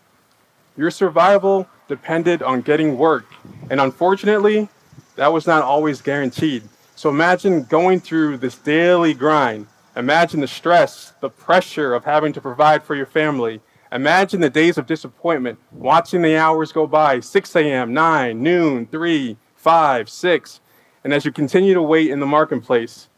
Your 0.77 0.91
survival 0.91 1.67
depended 1.87 2.41
on 2.41 2.61
getting 2.61 2.97
work. 2.97 3.25
And 3.69 3.81
unfortunately, 3.81 4.69
that 5.15 5.33
was 5.33 5.45
not 5.45 5.63
always 5.63 6.01
guaranteed. 6.01 6.63
So 6.95 7.09
imagine 7.09 7.63
going 7.63 7.99
through 7.99 8.37
this 8.37 8.55
daily 8.55 9.13
grind 9.13 9.67
Imagine 9.99 10.39
the 10.39 10.47
stress, 10.47 11.11
the 11.19 11.29
pressure 11.29 11.93
of 11.93 12.05
having 12.05 12.31
to 12.31 12.39
provide 12.39 12.83
for 12.83 12.95
your 12.95 13.05
family. 13.05 13.59
Imagine 13.91 14.39
the 14.39 14.49
days 14.49 14.77
of 14.77 14.85
disappointment, 14.85 15.59
watching 15.73 16.21
the 16.21 16.37
hours 16.37 16.71
go 16.71 16.87
by 16.87 17.19
6 17.19 17.55
a.m., 17.57 17.93
9, 17.93 18.41
noon, 18.41 18.85
3, 18.85 19.35
5, 19.55 20.09
6. 20.09 20.61
And 21.03 21.13
as 21.13 21.25
you 21.25 21.33
continue 21.33 21.73
to 21.73 21.81
wait 21.81 22.11
in 22.11 22.21
the 22.21 22.25
marketplace, 22.25 23.08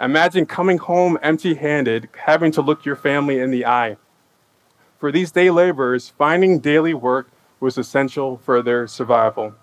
imagine 0.00 0.46
coming 0.46 0.78
home 0.78 1.18
empty 1.22 1.54
handed, 1.54 2.08
having 2.16 2.52
to 2.52 2.62
look 2.62 2.84
your 2.84 2.96
family 2.96 3.38
in 3.38 3.50
the 3.50 3.66
eye. 3.66 3.96
For 4.98 5.12
these 5.12 5.30
day 5.30 5.50
laborers, 5.50 6.12
finding 6.16 6.58
daily 6.58 6.94
work 6.94 7.30
was 7.60 7.78
essential 7.78 8.38
for 8.38 8.62
their 8.62 8.86
survival. 8.86 9.54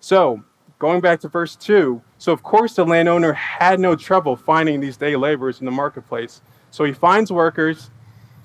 So, 0.00 0.42
going 0.78 1.00
back 1.00 1.20
to 1.20 1.28
verse 1.28 1.56
2, 1.56 2.00
so 2.18 2.32
of 2.32 2.42
course 2.42 2.74
the 2.74 2.84
landowner 2.84 3.32
had 3.32 3.80
no 3.80 3.96
trouble 3.96 4.36
finding 4.36 4.80
these 4.80 4.96
day 4.96 5.16
laborers 5.16 5.60
in 5.60 5.64
the 5.64 5.72
marketplace. 5.72 6.40
So 6.70 6.84
he 6.84 6.92
finds 6.92 7.32
workers 7.32 7.90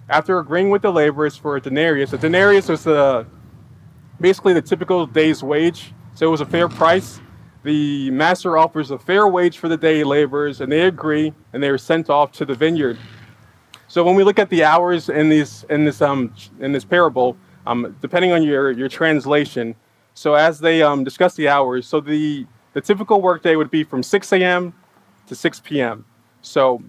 after 0.10 0.40
agreeing 0.40 0.70
with 0.70 0.82
the 0.82 0.92
laborers 0.92 1.36
for 1.36 1.56
a 1.56 1.62
denarius. 1.62 2.14
A 2.14 2.18
denarius 2.18 2.70
was 2.70 2.84
the, 2.84 3.26
basically 4.20 4.54
the 4.54 4.62
typical 4.62 5.06
day's 5.06 5.44
wage, 5.44 5.94
so 6.16 6.28
it 6.28 6.30
was 6.30 6.42
a 6.42 6.46
fair 6.46 6.68
price. 6.68 7.20
The 7.64 8.12
master 8.12 8.58
offers 8.58 8.92
a 8.92 9.00
fair 9.00 9.28
wage 9.28 9.58
for 9.58 9.70
the 9.70 9.78
day 9.78 10.04
laborers, 10.04 10.60
and 10.60 10.72
they 10.72 10.82
agree, 10.82 11.34
and 11.54 11.64
they 11.64 11.70
are 11.70 11.78
sent 11.78 12.10
off 12.10 12.32
to 12.34 12.46
the 12.46 12.54
vineyard. 12.54 12.98
So 13.88 14.04
when 14.04 14.16
we 14.16 14.24
look 14.24 14.38
at 14.38 14.50
the 14.50 14.64
hours 14.64 15.08
in 15.08 15.30
this 15.30 15.64
in 15.70 15.86
this 15.86 16.02
um 16.02 16.34
in 16.60 16.74
this 16.74 16.84
parable, 16.84 17.38
um, 17.66 17.96
depending 18.02 18.34
on 18.34 18.44
your 18.44 18.72
your 18.72 18.90
translation, 18.90 19.76
so 20.14 20.34
as 20.34 20.60
they 20.60 20.82
um, 20.82 21.04
discuss 21.04 21.36
the 21.36 21.48
hours, 21.48 21.88
so 21.88 22.02
the 22.02 22.46
the 22.74 22.82
typical 22.82 23.22
workday 23.22 23.56
would 23.56 23.70
be 23.70 23.84
from 23.84 24.02
6 24.04 24.34
a.m. 24.34 24.74
to 25.28 25.36
6 25.36 25.62
p.m. 25.64 26.06
So 26.42 26.84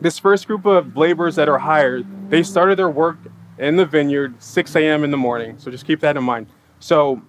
this 0.00 0.18
first 0.18 0.46
group 0.46 0.66
of 0.66 0.96
laborers 0.96 1.36
that 1.36 1.48
are 1.48 1.58
hired, 1.58 2.06
they 2.30 2.42
started 2.42 2.78
their 2.78 2.90
work 2.90 3.16
in 3.58 3.76
the 3.76 3.86
vineyard 3.86 4.34
6 4.42 4.76
a.m. 4.76 5.04
in 5.04 5.10
the 5.10 5.16
morning. 5.16 5.58
So 5.58 5.70
just 5.70 5.86
keep 5.86 6.00
that 6.00 6.16
in 6.16 6.22
mind. 6.22 6.48
So 6.80 7.22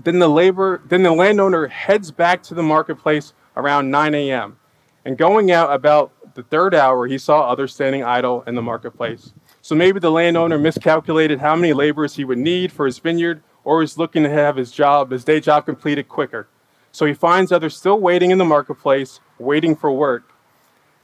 then 0.00 0.18
the 0.18 0.28
labor, 0.28 0.82
then 0.86 1.02
the 1.02 1.12
landowner 1.12 1.66
heads 1.68 2.10
back 2.10 2.42
to 2.44 2.54
the 2.54 2.62
marketplace 2.62 3.32
around 3.56 3.90
9 3.90 4.14
a.m. 4.14 4.58
And 5.04 5.16
going 5.16 5.50
out 5.50 5.72
about 5.72 6.12
the 6.34 6.42
third 6.42 6.74
hour, 6.74 7.06
he 7.06 7.18
saw 7.18 7.48
others 7.48 7.72
standing 7.72 8.04
idle 8.04 8.42
in 8.46 8.54
the 8.54 8.62
marketplace. 8.62 9.32
So 9.62 9.74
maybe 9.74 9.98
the 9.98 10.10
landowner 10.10 10.58
miscalculated 10.58 11.40
how 11.40 11.56
many 11.56 11.72
laborers 11.72 12.14
he 12.14 12.24
would 12.24 12.38
need 12.38 12.70
for 12.70 12.86
his 12.86 12.98
vineyard, 12.98 13.42
or 13.64 13.82
is 13.82 13.98
looking 13.98 14.22
to 14.22 14.30
have 14.30 14.56
his 14.56 14.70
job, 14.70 15.10
his 15.10 15.24
day 15.24 15.40
job 15.40 15.66
completed 15.66 16.08
quicker. 16.08 16.46
So 16.92 17.04
he 17.04 17.14
finds 17.14 17.50
others 17.52 17.76
still 17.76 17.98
waiting 17.98 18.30
in 18.30 18.38
the 18.38 18.44
marketplace, 18.44 19.20
waiting 19.38 19.74
for 19.74 19.90
work. 19.90 20.32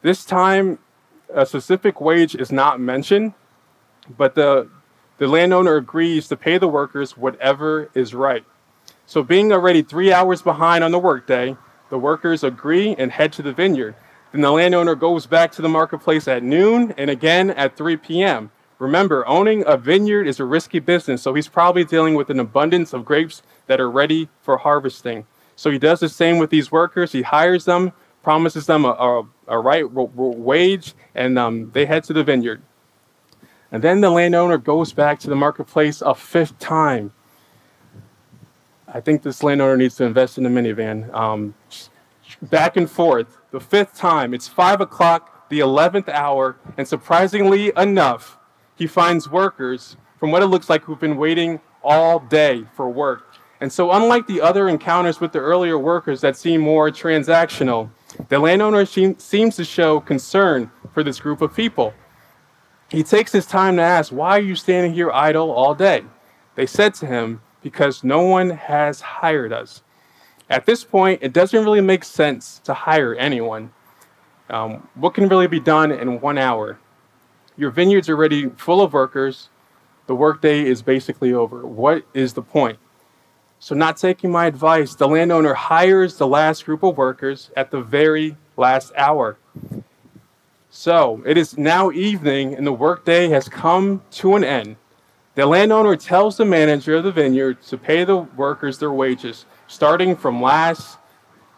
This 0.02 0.24
time, 0.24 0.78
a 1.34 1.44
specific 1.44 2.00
wage 2.00 2.34
is 2.34 2.52
not 2.52 2.80
mentioned, 2.80 3.34
but 4.16 4.34
the, 4.34 4.68
the 5.18 5.26
landowner 5.26 5.76
agrees 5.76 6.28
to 6.28 6.36
pay 6.36 6.58
the 6.58 6.68
workers 6.68 7.16
whatever 7.16 7.90
is 7.94 8.14
right. 8.14 8.44
So, 9.12 9.22
being 9.22 9.52
already 9.52 9.82
three 9.82 10.10
hours 10.10 10.40
behind 10.40 10.82
on 10.82 10.90
the 10.90 10.98
workday, 10.98 11.54
the 11.90 11.98
workers 11.98 12.42
agree 12.42 12.96
and 12.96 13.12
head 13.12 13.30
to 13.34 13.42
the 13.42 13.52
vineyard. 13.52 13.94
Then 14.32 14.40
the 14.40 14.50
landowner 14.50 14.94
goes 14.94 15.26
back 15.26 15.52
to 15.52 15.60
the 15.60 15.68
marketplace 15.68 16.26
at 16.26 16.42
noon 16.42 16.94
and 16.96 17.10
again 17.10 17.50
at 17.50 17.76
3 17.76 17.98
p.m. 17.98 18.50
Remember, 18.78 19.28
owning 19.28 19.64
a 19.66 19.76
vineyard 19.76 20.26
is 20.26 20.40
a 20.40 20.46
risky 20.46 20.78
business, 20.78 21.20
so 21.20 21.34
he's 21.34 21.46
probably 21.46 21.84
dealing 21.84 22.14
with 22.14 22.30
an 22.30 22.40
abundance 22.40 22.94
of 22.94 23.04
grapes 23.04 23.42
that 23.66 23.82
are 23.82 23.90
ready 23.90 24.30
for 24.40 24.56
harvesting. 24.56 25.26
So 25.56 25.70
he 25.70 25.78
does 25.78 26.00
the 26.00 26.08
same 26.08 26.38
with 26.38 26.48
these 26.48 26.72
workers. 26.72 27.12
He 27.12 27.20
hires 27.20 27.66
them, 27.66 27.92
promises 28.22 28.64
them 28.64 28.86
a, 28.86 28.92
a, 28.92 29.28
a 29.46 29.58
right 29.58 29.84
wage, 29.92 30.94
and 31.14 31.38
um, 31.38 31.70
they 31.72 31.84
head 31.84 32.04
to 32.04 32.14
the 32.14 32.24
vineyard. 32.24 32.62
And 33.70 33.84
then 33.84 34.00
the 34.00 34.08
landowner 34.08 34.56
goes 34.56 34.94
back 34.94 35.20
to 35.20 35.28
the 35.28 35.36
marketplace 35.36 36.00
a 36.00 36.14
fifth 36.14 36.58
time. 36.58 37.12
I 38.94 39.00
think 39.00 39.22
this 39.22 39.42
landowner 39.42 39.76
needs 39.76 39.96
to 39.96 40.04
invest 40.04 40.36
in 40.36 40.44
a 40.44 40.50
minivan. 40.50 41.12
Um, 41.14 41.54
back 42.42 42.76
and 42.76 42.90
forth, 42.90 43.38
the 43.50 43.60
fifth 43.60 43.96
time. 43.96 44.34
It's 44.34 44.48
five 44.48 44.82
o'clock, 44.82 45.48
the 45.48 45.60
11th 45.60 46.10
hour, 46.10 46.56
and 46.76 46.86
surprisingly 46.86 47.72
enough, 47.76 48.38
he 48.74 48.86
finds 48.86 49.30
workers 49.30 49.96
from 50.18 50.30
what 50.30 50.42
it 50.42 50.46
looks 50.46 50.68
like 50.68 50.82
who've 50.82 51.00
been 51.00 51.16
waiting 51.16 51.60
all 51.82 52.18
day 52.18 52.64
for 52.74 52.88
work. 52.90 53.34
And 53.60 53.72
so, 53.72 53.92
unlike 53.92 54.26
the 54.26 54.40
other 54.40 54.68
encounters 54.68 55.20
with 55.20 55.32
the 55.32 55.38
earlier 55.38 55.78
workers 55.78 56.20
that 56.20 56.36
seem 56.36 56.60
more 56.60 56.90
transactional, 56.90 57.90
the 58.28 58.38
landowner 58.38 58.84
seems 58.84 59.56
to 59.56 59.64
show 59.64 60.00
concern 60.00 60.70
for 60.92 61.02
this 61.02 61.18
group 61.18 61.40
of 61.40 61.54
people. 61.54 61.94
He 62.90 63.02
takes 63.02 63.32
his 63.32 63.46
time 63.46 63.76
to 63.76 63.82
ask, 63.82 64.12
Why 64.12 64.36
are 64.36 64.42
you 64.42 64.54
standing 64.54 64.92
here 64.92 65.10
idle 65.12 65.50
all 65.50 65.74
day? 65.74 66.04
They 66.56 66.66
said 66.66 66.92
to 66.94 67.06
him, 67.06 67.40
Because 67.62 68.02
no 68.02 68.22
one 68.22 68.50
has 68.50 69.00
hired 69.00 69.52
us. 69.52 69.82
At 70.50 70.66
this 70.66 70.84
point, 70.84 71.20
it 71.22 71.32
doesn't 71.32 71.64
really 71.64 71.80
make 71.80 72.04
sense 72.04 72.60
to 72.64 72.74
hire 72.74 73.14
anyone. 73.14 73.72
Um, 74.50 74.88
what 74.94 75.14
can 75.14 75.28
really 75.28 75.46
be 75.46 75.60
done 75.60 75.90
in 75.90 76.20
one 76.20 76.36
hour? 76.36 76.78
Your 77.56 77.70
vineyard's 77.70 78.08
are 78.08 78.16
already 78.16 78.48
full 78.50 78.80
of 78.80 78.92
workers. 78.92 79.48
The 80.06 80.14
workday 80.14 80.66
is 80.66 80.82
basically 80.82 81.32
over. 81.32 81.66
What 81.66 82.04
is 82.12 82.34
the 82.34 82.42
point? 82.42 82.78
So, 83.60 83.74
not 83.74 83.96
taking 83.96 84.32
my 84.32 84.46
advice, 84.46 84.94
the 84.96 85.06
landowner 85.06 85.54
hires 85.54 86.16
the 86.16 86.26
last 86.26 86.64
group 86.64 86.82
of 86.82 86.96
workers 86.96 87.50
at 87.56 87.70
the 87.70 87.80
very 87.80 88.36
last 88.56 88.92
hour. 88.96 89.38
So, 90.68 91.22
it 91.24 91.38
is 91.38 91.56
now 91.56 91.90
evening 91.92 92.54
and 92.54 92.66
the 92.66 92.72
workday 92.72 93.28
has 93.28 93.48
come 93.48 94.02
to 94.12 94.34
an 94.34 94.42
end. 94.42 94.76
The 95.34 95.46
landowner 95.46 95.96
tells 95.96 96.36
the 96.36 96.44
manager 96.44 96.96
of 96.96 97.04
the 97.04 97.12
vineyard 97.12 97.62
to 97.62 97.78
pay 97.78 98.04
the 98.04 98.18
workers 98.18 98.78
their 98.78 98.92
wages, 98.92 99.46
starting 99.66 100.14
from 100.14 100.42
last 100.42 100.98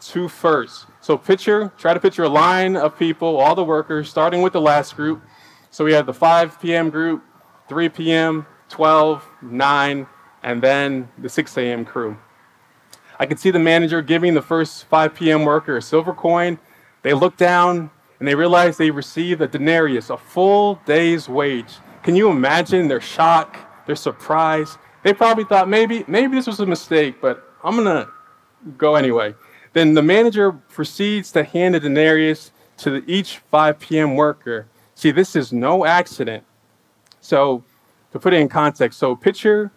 to 0.01 0.29
first. 0.29 0.87
So, 1.01 1.19
picture, 1.19 1.73
try 1.77 1.93
to 1.93 1.99
picture 1.99 2.23
a 2.23 2.29
line 2.29 2.77
of 2.77 2.97
people, 2.97 3.37
all 3.37 3.57
the 3.57 3.65
workers, 3.65 4.09
starting 4.09 4.43
with 4.43 4.53
the 4.53 4.61
last 4.61 4.95
group. 4.95 5.23
So, 5.71 5.85
we 5.85 5.93
have 5.93 6.07
the 6.07 6.15
5 6.15 6.61
p.m. 6.61 6.89
group, 6.89 7.25
3 7.69 7.89
p.m., 7.89 8.47
12, 8.69 9.29
9, 9.43 10.07
and 10.45 10.63
then 10.63 11.09
the 11.19 11.29
6 11.29 11.59
a.m. 11.59 11.85
crew. 11.85 12.17
I 13.19 13.27
could 13.27 13.41
see 13.41 13.51
the 13.51 13.59
manager 13.59 14.03
giving 14.03 14.35
the 14.35 14.43
first 14.43 14.85
5 14.85 15.15
p.m. 15.15 15.45
worker 15.45 15.77
a 15.77 15.83
silver 15.83 16.13
coin. 16.13 16.59
They 17.03 17.13
look 17.13 17.37
down 17.37 17.91
and 18.19 18.29
they 18.29 18.35
realize 18.35 18.77
they 18.77 18.91
received 18.91 19.41
a 19.41 19.49
denarius, 19.49 20.11
a 20.11 20.17
full 20.17 20.77
day's 20.87 21.29
wage. 21.29 21.75
Can 22.03 22.15
you 22.17 22.29
imagine 22.31 22.89
their 22.89 23.01
shock, 23.01 23.57
their 23.87 23.97
surprised. 23.97 24.79
They 25.03 25.13
probably 25.13 25.45
thought 25.45 25.69
maybe 25.69 26.05
maybe 26.09 26.37
this 26.37 26.47
was 26.47 26.61
a 26.61 26.67
mistake, 26.67 27.21
but 27.21 27.45
I'm 27.63 27.77
gonna 27.77 28.09
go 28.79 28.95
anyway. 28.95 29.35
Then 29.73 29.95
the 29.95 30.03
manager 30.03 30.53
proceeds 30.53 31.33
to 31.33 31.45
hand 31.45 31.75
a 31.75 31.81
denarius 31.81 32.53
to 32.79 32.91
the, 32.91 33.05
each 33.11 33.39
5 33.39 33.79
p.m. 33.79 34.15
worker. 34.15 34.67
See, 34.95 35.11
this 35.11 35.35
is 35.35 35.53
no 35.53 35.85
accident. 35.85 36.45
So, 37.21 37.65
to 38.13 38.19
put 38.19 38.33
it 38.33 38.41
in 38.41 38.49
context, 38.49 38.99
so 38.99 39.17
picture 39.17 39.73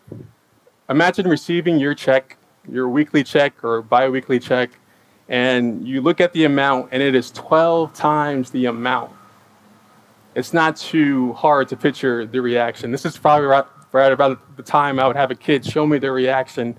imagine 0.89 1.27
receiving 1.27 1.79
your 1.79 1.93
check, 1.93 2.37
your 2.69 2.87
weekly 2.87 3.23
check 3.23 3.63
or 3.63 3.81
biweekly 3.81 4.39
check, 4.39 4.69
and 5.29 5.85
you 5.85 6.01
look 6.01 6.21
at 6.21 6.33
the 6.33 6.45
amount 6.45 6.89
and 6.91 7.01
it 7.01 7.15
is 7.15 7.31
12 7.31 7.93
times 7.93 8.51
the 8.51 8.65
amount. 8.65 9.11
It's 10.35 10.53
not 10.53 10.77
too 10.77 11.33
hard 11.33 11.67
to 11.69 11.75
picture 11.75 12.25
the 12.25 12.39
reaction. 12.39 12.91
This 12.91 13.05
is 13.05 13.17
probably 13.17 13.47
right, 13.97 14.11
about 14.11 14.55
the 14.55 14.63
time 14.63 14.99
I 14.99 15.07
would 15.07 15.15
have 15.15 15.31
a 15.31 15.35
kid 15.35 15.65
show 15.65 15.85
me 15.85 15.97
their 15.97 16.13
reaction 16.13 16.77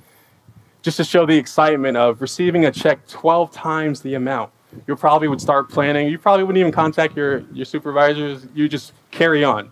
just 0.82 0.96
to 0.98 1.04
show 1.04 1.26
the 1.26 1.36
excitement 1.36 1.96
of 1.96 2.22
receiving 2.22 2.64
a 2.64 2.70
check 2.70 3.06
12 3.08 3.50
times 3.52 4.00
the 4.00 4.14
amount. 4.14 4.52
You 4.86 4.96
probably 4.96 5.28
would 5.28 5.40
start 5.40 5.68
planning. 5.68 6.08
You 6.08 6.18
probably 6.18 6.44
wouldn't 6.44 6.60
even 6.60 6.72
contact 6.72 7.16
your, 7.16 7.40
your 7.52 7.64
supervisors. 7.64 8.46
You 8.54 8.68
just 8.68 8.92
carry 9.10 9.42
on. 9.42 9.70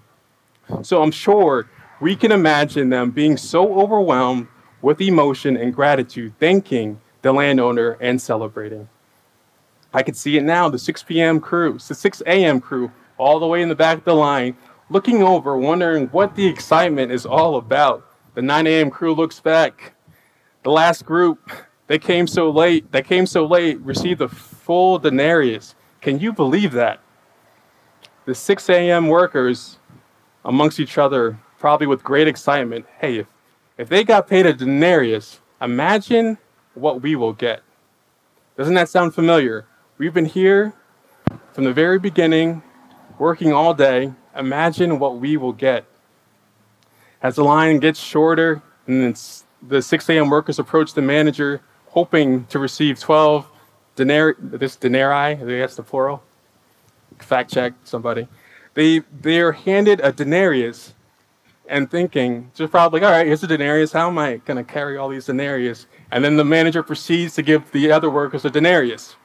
So 0.82 1.02
I'm 1.02 1.10
sure 1.10 1.68
we 2.00 2.16
can 2.16 2.32
imagine 2.32 2.90
them 2.90 3.10
being 3.10 3.36
so 3.36 3.80
overwhelmed 3.80 4.48
with 4.82 5.00
emotion 5.00 5.56
and 5.56 5.74
gratitude, 5.74 6.32
thanking 6.38 7.00
the 7.22 7.32
landowner 7.32 7.96
and 8.00 8.20
celebrating. 8.20 8.88
I 9.92 10.02
can 10.02 10.14
see 10.14 10.36
it 10.36 10.42
now 10.42 10.68
the 10.68 10.78
6 10.78 11.02
p.m. 11.04 11.40
crew, 11.40 11.78
the 11.78 11.94
6 11.94 12.22
a.m. 12.26 12.60
crew, 12.60 12.90
all 13.18 13.38
the 13.38 13.46
way 13.46 13.62
in 13.62 13.68
the 13.68 13.74
back 13.74 13.98
of 13.98 14.04
the 14.04 14.14
line, 14.14 14.56
looking 14.90 15.22
over, 15.22 15.56
wondering 15.56 16.06
what 16.08 16.34
the 16.34 16.46
excitement 16.46 17.12
is 17.12 17.26
all 17.26 17.56
about. 17.56 18.06
The 18.34 18.42
9 18.42 18.66
a.m. 18.66 18.90
crew 18.90 19.14
looks 19.14 19.40
back. 19.40 19.94
The 20.62 20.70
last 20.70 21.04
group, 21.04 21.50
they 21.86 21.98
came 21.98 22.26
so 22.26 22.50
late, 22.50 22.90
they 22.92 23.02
came 23.02 23.26
so 23.26 23.46
late, 23.46 23.80
received 23.80 24.20
a 24.20 24.28
full 24.28 24.98
denarius. 24.98 25.74
Can 26.00 26.18
you 26.18 26.32
believe 26.32 26.72
that? 26.72 27.00
The 28.24 28.34
6 28.34 28.68
a.m. 28.70 29.08
workers 29.08 29.78
amongst 30.44 30.80
each 30.80 30.98
other 30.98 31.38
probably 31.58 31.86
with 31.86 32.02
great 32.04 32.28
excitement, 32.28 32.86
hey, 33.00 33.18
if, 33.18 33.26
if 33.78 33.88
they 33.88 34.04
got 34.04 34.28
paid 34.28 34.46
a 34.46 34.52
denarius, 34.52 35.40
imagine 35.60 36.38
what 36.74 37.02
we 37.02 37.16
will 37.16 37.32
get. 37.32 37.62
Doesn't 38.56 38.74
that 38.74 38.88
sound 38.88 39.14
familiar? 39.14 39.66
We've 39.98 40.14
been 40.14 40.26
here 40.26 40.74
from 41.52 41.64
the 41.64 41.72
very 41.72 41.98
beginning, 41.98 42.62
working 43.18 43.52
all 43.52 43.74
day. 43.74 44.12
Imagine 44.36 44.98
what 44.98 45.18
we 45.18 45.36
will 45.36 45.52
get. 45.52 45.84
As 47.22 47.36
the 47.36 47.44
line 47.44 47.78
gets 47.78 47.98
shorter 47.98 48.62
and 48.86 49.20
the 49.62 49.82
6 49.82 50.08
a.m. 50.10 50.30
workers 50.30 50.58
approach 50.58 50.94
the 50.94 51.02
manager, 51.02 51.60
hoping 51.86 52.44
to 52.46 52.58
receive 52.58 53.00
12 53.00 53.50
denarii, 53.96 54.34
this 54.38 54.76
denarii, 54.76 55.34
that's 55.34 55.76
the 55.76 55.82
plural. 55.82 56.22
Fact 57.18 57.50
check 57.50 57.72
somebody. 57.84 58.28
They 58.74 59.00
they're 59.20 59.52
handed 59.52 60.00
a 60.00 60.12
denarius 60.12 60.92
and 61.68 61.90
thinking, 61.90 62.50
just 62.54 62.70
probably, 62.70 63.02
all 63.02 63.10
right, 63.10 63.26
here's 63.26 63.42
a 63.42 63.46
denarius. 63.46 63.92
How 63.92 64.08
am 64.08 64.18
I 64.18 64.36
going 64.38 64.62
to 64.62 64.72
carry 64.72 64.96
all 64.96 65.08
these 65.08 65.26
denarius? 65.26 65.86
And 66.10 66.24
then 66.24 66.36
the 66.36 66.44
manager 66.44 66.82
proceeds 66.82 67.34
to 67.34 67.42
give 67.42 67.70
the 67.72 67.90
other 67.90 68.10
workers 68.10 68.44
a 68.44 68.50
denarius. 68.50 69.16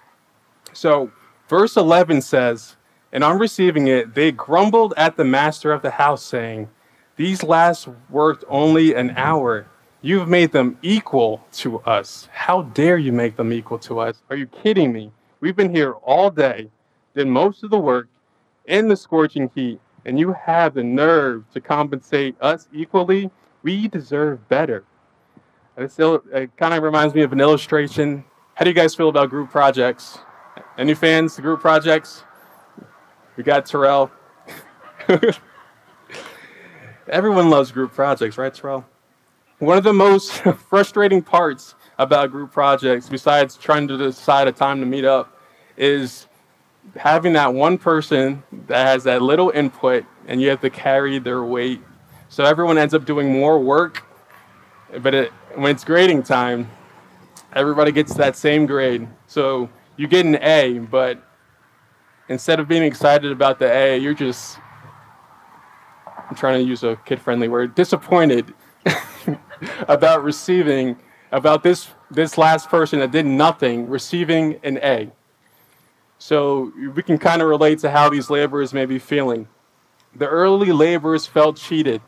So, 0.74 1.12
verse 1.48 1.78
11 1.78 2.22
says, 2.22 2.78
And 3.14 3.24
on 3.24 3.40
receiving 3.40 3.88
it, 3.88 4.16
they 4.16 4.32
grumbled 4.32 4.94
at 4.96 5.18
the 5.18 5.26
master 5.26 5.72
of 5.72 5.82
the 5.82 5.92
house, 5.92 6.24
saying, 6.24 6.70
These 7.18 7.44
last 7.44 7.88
worked 8.10 8.44
only 8.48 8.94
an 8.94 9.12
hour. 9.18 9.68
You've 10.02 10.30
made 10.30 10.52
them 10.52 10.78
equal 10.82 11.46
to 11.54 11.80
us. 11.80 12.28
How 12.32 12.64
dare 12.64 12.98
you 12.98 13.12
make 13.12 13.36
them 13.36 13.54
equal 13.54 13.78
to 13.80 14.00
us? 14.00 14.22
Are 14.30 14.36
you 14.36 14.48
kidding 14.48 14.92
me? 14.92 15.12
We've 15.42 15.56
been 15.56 15.74
here 15.74 15.92
all 15.92 16.32
day, 16.32 16.70
did 17.16 17.28
most 17.28 17.64
of 17.64 17.70
the 17.70 17.78
work 17.78 18.08
in 18.66 18.88
the 18.88 18.96
scorching 18.96 19.52
heat, 19.54 19.80
and 20.06 20.20
you 20.20 20.34
have 20.34 20.74
the 20.74 20.84
nerve 20.84 21.44
to 21.54 21.62
compensate 21.62 22.36
us 22.42 22.68
equally, 22.74 23.30
we 23.64 23.88
deserve 23.88 24.48
better. 24.50 24.84
Still, 25.88 26.24
it 26.32 26.56
kind 26.58 26.74
of 26.74 26.84
reminds 26.84 27.16
me 27.16 27.22
of 27.22 27.32
an 27.34 27.42
illustration. 27.42 28.24
How 28.54 28.66
do 28.66 28.70
you 28.70 28.76
guys 28.76 28.94
feel 28.94 29.10
about 29.10 29.30
group 29.30 29.50
projects? 29.50 30.20
Any 30.78 30.94
fans 30.94 31.38
of 31.38 31.44
group 31.44 31.60
projects? 31.60 32.24
We 33.42 33.46
got 33.46 33.66
Terrell. 33.66 34.12
Everyone 37.10 37.50
loves 37.50 37.72
group 37.72 37.92
projects, 37.92 38.38
right, 38.38 38.54
Terrell? 38.54 38.86
One 39.58 39.80
of 39.80 39.84
the 39.84 39.94
most 39.94 40.32
frustrating 40.70 41.24
parts 41.24 41.74
about 41.98 42.30
group 42.30 42.52
projects, 42.52 43.10
besides 43.10 43.58
trying 43.58 43.88
to 43.88 43.98
decide 43.98 44.48
a 44.48 44.52
time 44.52 44.80
to 44.80 44.86
meet 44.86 45.06
up, 45.06 45.36
is 45.76 46.28
having 46.96 47.34
that 47.34 47.52
one 47.52 47.80
person 47.80 48.44
that 48.68 48.86
has 48.86 49.06
that 49.06 49.24
little 49.24 49.50
input 49.50 50.06
and 50.28 50.40
you 50.40 50.50
have 50.50 50.62
to 50.62 50.70
carry 50.70 51.18
their 51.18 51.42
weight. 51.42 51.82
So 52.30 52.44
everyone 52.44 52.78
ends 52.78 52.94
up 52.94 53.06
doing 53.06 53.34
more 53.34 53.58
work, 53.58 54.04
but 55.00 55.16
it, 55.16 55.32
when 55.56 55.72
it's 55.72 55.84
grading 55.84 56.22
time, 56.22 56.70
everybody 57.54 57.92
gets 57.92 58.14
that 58.14 58.36
same 58.36 58.68
grade. 58.68 59.08
So 59.26 59.68
you 59.98 60.08
get 60.08 60.28
an 60.28 60.36
A, 60.44 60.78
but 60.78 61.24
instead 62.32 62.62
of 62.62 62.68
being 62.68 62.84
excited 62.84 63.32
about 63.32 63.60
the 63.60 63.70
A, 63.70 63.98
you're 63.98 64.14
just, 64.14 64.58
I'm 66.08 66.36
trying 66.36 66.64
to 66.64 66.68
use 66.68 66.84
a 66.84 66.96
kid 67.06 67.22
friendly 67.22 67.50
word, 67.50 67.76
disappointed 67.76 68.54
about 69.88 70.24
receiving, 70.24 70.98
about 71.32 71.62
this, 71.62 71.90
this 72.10 72.38
last 72.38 72.70
person 72.70 73.00
that 73.00 73.12
did 73.12 73.26
nothing 73.26 73.90
receiving 73.90 74.60
an 74.64 74.78
A. 74.78 75.12
So 76.20 76.72
we 76.96 77.04
can 77.04 77.18
kind 77.18 77.42
of 77.42 77.50
relate 77.50 77.80
to 77.80 77.92
how 77.92 78.10
these 78.10 78.30
laborers 78.30 78.74
may 78.74 78.86
be 78.86 78.98
feeling. 78.98 79.48
The 80.16 80.28
early 80.28 80.72
laborers 80.72 81.26
felt 81.26 81.58
cheated. 81.58 82.02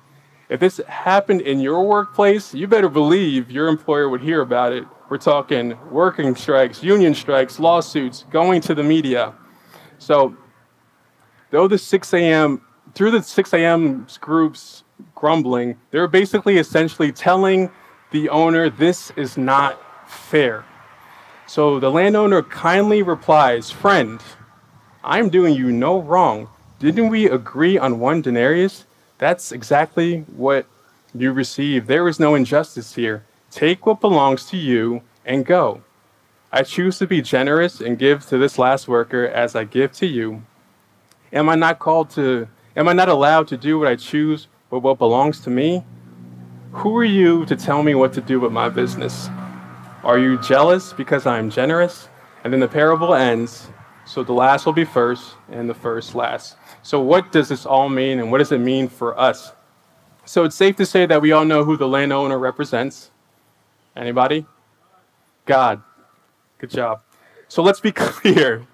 If 0.47 0.59
this 0.59 0.79
happened 0.87 1.41
in 1.41 1.59
your 1.59 1.83
workplace, 1.83 2.53
you 2.53 2.67
better 2.67 2.89
believe 2.89 3.51
your 3.51 3.67
employer 3.67 4.07
would 4.07 4.21
hear 4.21 4.41
about 4.41 4.71
it. 4.71 4.85
We're 5.09 5.17
talking 5.17 5.77
working 5.91 6.35
strikes, 6.35 6.81
union 6.81 7.13
strikes, 7.13 7.59
lawsuits, 7.59 8.25
going 8.29 8.61
to 8.61 8.75
the 8.75 8.83
media. 8.83 9.33
So, 10.03 10.35
though 11.49 11.67
the 11.69 11.77
6 11.77 12.13
a.m., 12.13 12.61
through 12.93 13.11
the 13.11 13.23
6 13.23 13.53
a.m. 13.53 14.05
groups 14.19 14.83
grumbling, 15.15 15.77
they're 15.91 16.09
basically 16.09 16.57
essentially 16.57 17.11
telling 17.11 17.71
the 18.11 18.27
owner 18.27 18.69
this 18.69 19.11
is 19.15 19.37
not 19.37 19.79
fair. 20.09 20.65
So 21.47 21.79
the 21.79 21.89
landowner 21.89 22.41
kindly 22.43 23.01
replies, 23.01 23.71
Friend, 23.71 24.21
I'm 25.03 25.29
doing 25.29 25.55
you 25.55 25.71
no 25.71 26.01
wrong. 26.01 26.49
Didn't 26.79 27.07
we 27.07 27.29
agree 27.29 27.77
on 27.77 27.99
one 27.99 28.21
denarius? 28.21 28.85
That's 29.17 29.53
exactly 29.53 30.25
what 30.35 30.67
you 31.15 31.31
received. 31.31 31.87
There 31.87 32.09
is 32.09 32.19
no 32.19 32.35
injustice 32.35 32.95
here. 32.95 33.23
Take 33.51 33.85
what 33.85 34.01
belongs 34.01 34.45
to 34.47 34.57
you 34.57 35.01
and 35.25 35.45
go. 35.45 35.81
I 36.55 36.61
choose 36.61 36.99
to 36.99 37.07
be 37.07 37.19
generous 37.19 37.81
and 37.81 37.97
give 37.97 38.27
to 38.27 38.37
this 38.37 38.59
last 38.59 38.87
worker 38.87 39.25
as 39.25 39.55
I 39.55 39.63
give 39.63 39.91
to 39.93 40.05
you. 40.05 40.43
Am 41.33 41.49
I 41.49 41.55
not 41.55 41.79
called 41.79 42.11
to, 42.11 42.47
am 42.77 42.87
I 42.87 42.93
not 42.93 43.09
allowed 43.09 43.47
to 43.47 43.57
do 43.57 43.79
what 43.79 43.87
I 43.87 43.95
choose 43.95 44.47
with 44.69 44.83
what 44.83 44.99
belongs 44.99 45.39
to 45.41 45.49
me? 45.49 45.83
Who 46.73 46.95
are 46.95 47.03
you 47.03 47.43
to 47.47 47.55
tell 47.55 47.81
me 47.81 47.95
what 47.95 48.13
to 48.13 48.21
do 48.21 48.39
with 48.39 48.51
my 48.51 48.69
business? 48.69 49.29
Are 50.03 50.19
you 50.19 50.39
jealous 50.41 50.93
because 50.93 51.25
I 51.25 51.39
am 51.39 51.49
generous? 51.49 52.07
And 52.43 52.53
then 52.53 52.59
the 52.59 52.67
parable 52.67 53.15
ends. 53.15 53.69
So 54.05 54.23
the 54.23 54.33
last 54.33 54.67
will 54.67 54.73
be 54.73 54.85
first 54.85 55.33
and 55.49 55.67
the 55.67 55.73
first 55.73 56.13
last. 56.13 56.57
So, 56.83 56.99
what 56.99 57.31
does 57.31 57.49
this 57.49 57.65
all 57.65 57.89
mean 57.89 58.19
and 58.19 58.31
what 58.31 58.39
does 58.39 58.51
it 58.51 58.59
mean 58.59 58.89
for 58.89 59.17
us? 59.17 59.53
So, 60.25 60.43
it's 60.43 60.55
safe 60.55 60.75
to 60.75 60.85
say 60.85 61.05
that 61.05 61.21
we 61.21 61.31
all 61.31 61.45
know 61.45 61.63
who 61.63 61.77
the 61.77 61.87
landowner 61.87 62.37
represents. 62.37 63.09
Anybody? 63.95 64.45
God. 65.45 65.81
Good 66.63 66.69
job. 66.69 67.01
So, 67.49 67.61
let's 67.61 67.81
be 67.81 67.91
clear. 67.91 68.65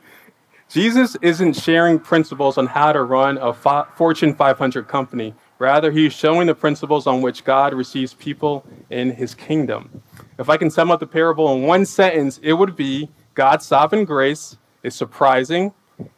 Jesus 0.69 1.17
isn't 1.23 1.53
sharing 1.53 1.97
principles 1.97 2.59
on 2.59 2.67
how 2.67 2.91
to 2.91 3.01
run 3.01 3.39
a 3.39 3.51
Fortune 3.51 4.35
500 4.35 4.87
company. 4.87 5.33
Rather, 5.57 5.89
he's 5.89 6.13
showing 6.13 6.45
the 6.45 6.53
principles 6.53 7.07
on 7.07 7.23
which 7.23 7.43
God 7.43 7.73
receives 7.73 8.13
people 8.13 8.63
in 8.91 9.09
his 9.09 9.33
kingdom. 9.33 10.03
If 10.37 10.51
I 10.51 10.57
can 10.57 10.69
sum 10.69 10.91
up 10.91 10.99
the 10.99 11.07
parable 11.07 11.51
in 11.55 11.63
one 11.63 11.83
sentence, 11.83 12.39
it 12.43 12.53
would 12.53 12.75
be 12.75 13.09
God's 13.33 13.65
sovereign 13.65 14.05
grace 14.05 14.55
is 14.83 14.93
surprising 14.93 15.73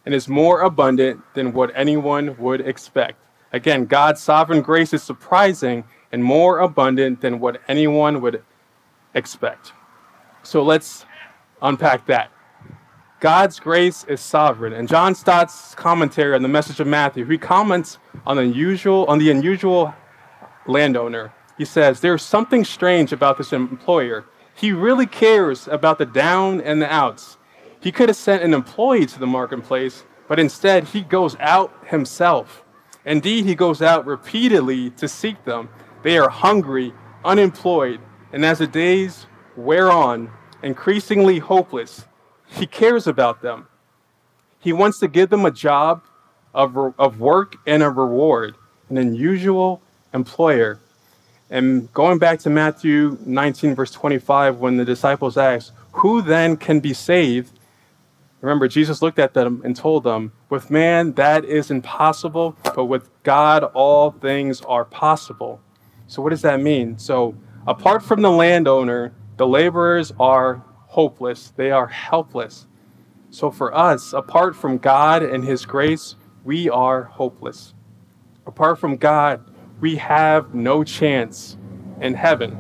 and 0.06 0.14
is 0.14 0.28
more 0.28 0.64
abundant 0.64 1.22
than 1.36 1.54
what 1.54 1.72
anyone 1.74 2.36
would 2.38 2.60
expect. 2.60 3.18
Again, 3.54 3.86
God's 3.86 4.22
sovereign 4.22 4.62
grace 4.62 4.92
is 4.92 5.04
surprising 5.04 5.86
and 6.12 6.22
more 6.22 6.60
abundant 6.60 7.22
than 7.22 7.40
what 7.40 7.62
anyone 7.70 8.20
would 8.20 8.44
expect. 9.14 9.72
So 10.44 10.64
let's 10.64 11.06
unpack 11.62 12.06
that. 12.08 12.32
God's 13.20 13.60
grace 13.60 14.04
is 14.06 14.20
sovereign. 14.20 14.74
And 14.74 14.88
John 14.88 15.14
Stott's 15.14 15.76
commentary 15.76 16.34
on 16.34 16.42
the 16.42 16.48
message 16.48 16.80
of 16.80 16.88
Matthew, 16.88 17.26
he 17.26 17.38
comments 17.38 18.00
on 18.26 18.38
the 18.38 18.44
unusual, 18.44 19.06
on 19.06 19.20
the 19.20 19.30
unusual 19.30 19.94
landowner 20.66 21.32
he 21.62 21.66
says, 21.66 22.00
There's 22.00 22.24
something 22.24 22.66
strange 22.66 23.14
about 23.14 23.38
this 23.38 23.54
employer. 23.54 24.26
He 24.56 24.72
really 24.72 25.06
cares 25.06 25.68
about 25.68 26.00
the 26.00 26.08
down 26.08 26.60
and 26.60 26.82
the 26.82 26.92
outs. 26.92 27.38
He 27.80 27.92
could 27.92 28.10
have 28.10 28.16
sent 28.16 28.42
an 28.42 28.56
employee 28.56 29.06
to 29.06 29.20
the 29.20 29.28
marketplace, 29.28 30.04
but 30.28 30.40
instead 30.40 30.86
he 30.86 31.02
goes 31.02 31.36
out 31.40 31.72
himself. 31.86 32.64
Indeed, 33.06 33.46
he 33.46 33.54
goes 33.54 33.80
out 33.80 34.08
repeatedly 34.08 34.90
to 34.92 35.08
seek 35.08 35.46
them. 35.46 35.70
They 36.02 36.18
are 36.18 36.30
hungry, 36.30 36.94
unemployed, 37.24 38.00
and 38.34 38.44
as 38.44 38.58
the 38.58 38.66
days 38.66 39.28
wear 39.56 39.92
on, 39.92 40.32
increasingly 40.64 41.40
hopeless, 41.40 42.06
he 42.48 42.68
cares 42.68 43.08
about 43.08 43.42
them. 43.42 43.68
He 44.60 44.74
wants 44.74 45.00
to 45.00 45.08
give 45.08 45.30
them 45.30 45.46
a 45.46 45.52
job 45.52 46.04
of, 46.54 46.78
of 47.00 47.20
work 47.20 47.56
and 47.66 47.82
a 47.82 47.90
reward, 47.90 48.56
an 48.90 48.98
unusual 48.98 49.82
employer 50.14 50.80
and 51.52 51.92
going 51.94 52.18
back 52.18 52.40
to 52.40 52.50
Matthew 52.50 53.18
19, 53.26 53.76
verse 53.76 53.92
25, 53.92 54.60
when 54.60 54.78
the 54.78 54.86
disciples 54.86 55.38
asked, 55.38 55.74
Who 55.92 56.22
then 56.22 56.56
can 56.56 56.80
be 56.80 56.94
saved? 56.94 57.60
Remember, 58.40 58.70
Jesus 58.70 59.02
looked 59.02 59.20
at 59.20 59.34
them 59.34 59.62
and 59.66 59.76
told 59.76 60.06
them, 60.06 60.32
With 60.50 60.72
man, 60.72 61.12
that 61.14 61.44
is 61.44 61.70
impossible, 61.70 62.56
but 62.64 62.86
with 62.86 63.10
God, 63.24 63.66
all 63.66 64.12
things 64.12 64.62
are 64.62 64.86
possible. 64.86 65.60
So, 66.08 66.22
what 66.22 66.30
does 66.30 66.42
that 66.44 66.62
mean? 66.62 66.98
So, 66.98 67.36
apart 67.68 68.02
from 68.02 68.22
the 68.22 68.32
landowner, 68.32 69.12
the 69.42 69.48
laborers 69.48 70.14
are 70.20 70.64
hopeless, 70.86 71.52
they 71.56 71.72
are 71.72 71.88
helpless. 71.88 72.68
So, 73.32 73.50
for 73.50 73.76
us, 73.76 74.14
apart 74.14 74.56
from 74.56 74.78
God 74.78 75.24
and 75.24 75.44
His 75.44 75.66
grace, 75.66 76.16
we 76.44 76.70
are 76.70 77.06
hopeless. 77.06 77.74
Apart 78.46 78.78
from 78.78 78.98
God, 78.98 79.44
we 79.80 79.96
have 79.96 80.54
no 80.54 80.84
chance 80.84 81.58
in 82.02 82.14
heaven. 82.14 82.56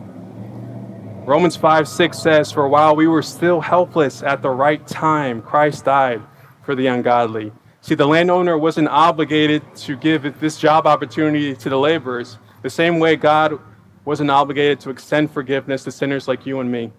Romans 1.28 1.56
5 1.56 1.88
6 1.88 2.18
says, 2.18 2.52
For 2.52 2.66
a 2.66 2.70
while 2.70 2.96
we 2.96 3.06
were 3.06 3.22
still 3.22 3.62
helpless 3.62 4.24
at 4.24 4.42
the 4.42 4.50
right 4.50 4.88
time, 4.88 5.44
Christ 5.44 5.86
died 5.86 6.24
for 6.64 6.74
the 6.74 6.88
ungodly. 6.88 7.52
See, 7.82 7.94
the 7.94 8.08
landowner 8.08 8.58
wasn't 8.58 8.88
obligated 8.88 9.62
to 9.86 9.96
give 9.96 10.40
this 10.40 10.58
job 10.58 10.88
opportunity 10.88 11.54
to 11.54 11.70
the 11.70 11.78
laborers, 11.78 12.40
the 12.64 12.72
same 12.72 12.98
way 12.98 13.18
God 13.18 13.60
wasn't 14.06 14.32
obligated 14.32 14.80
to 14.82 14.90
extend 14.90 15.32
forgiveness 15.32 15.84
to 15.84 15.92
sinners 15.92 16.28
like 16.28 16.46
you 16.46 16.60
and 16.60 16.72
me. 16.72 16.92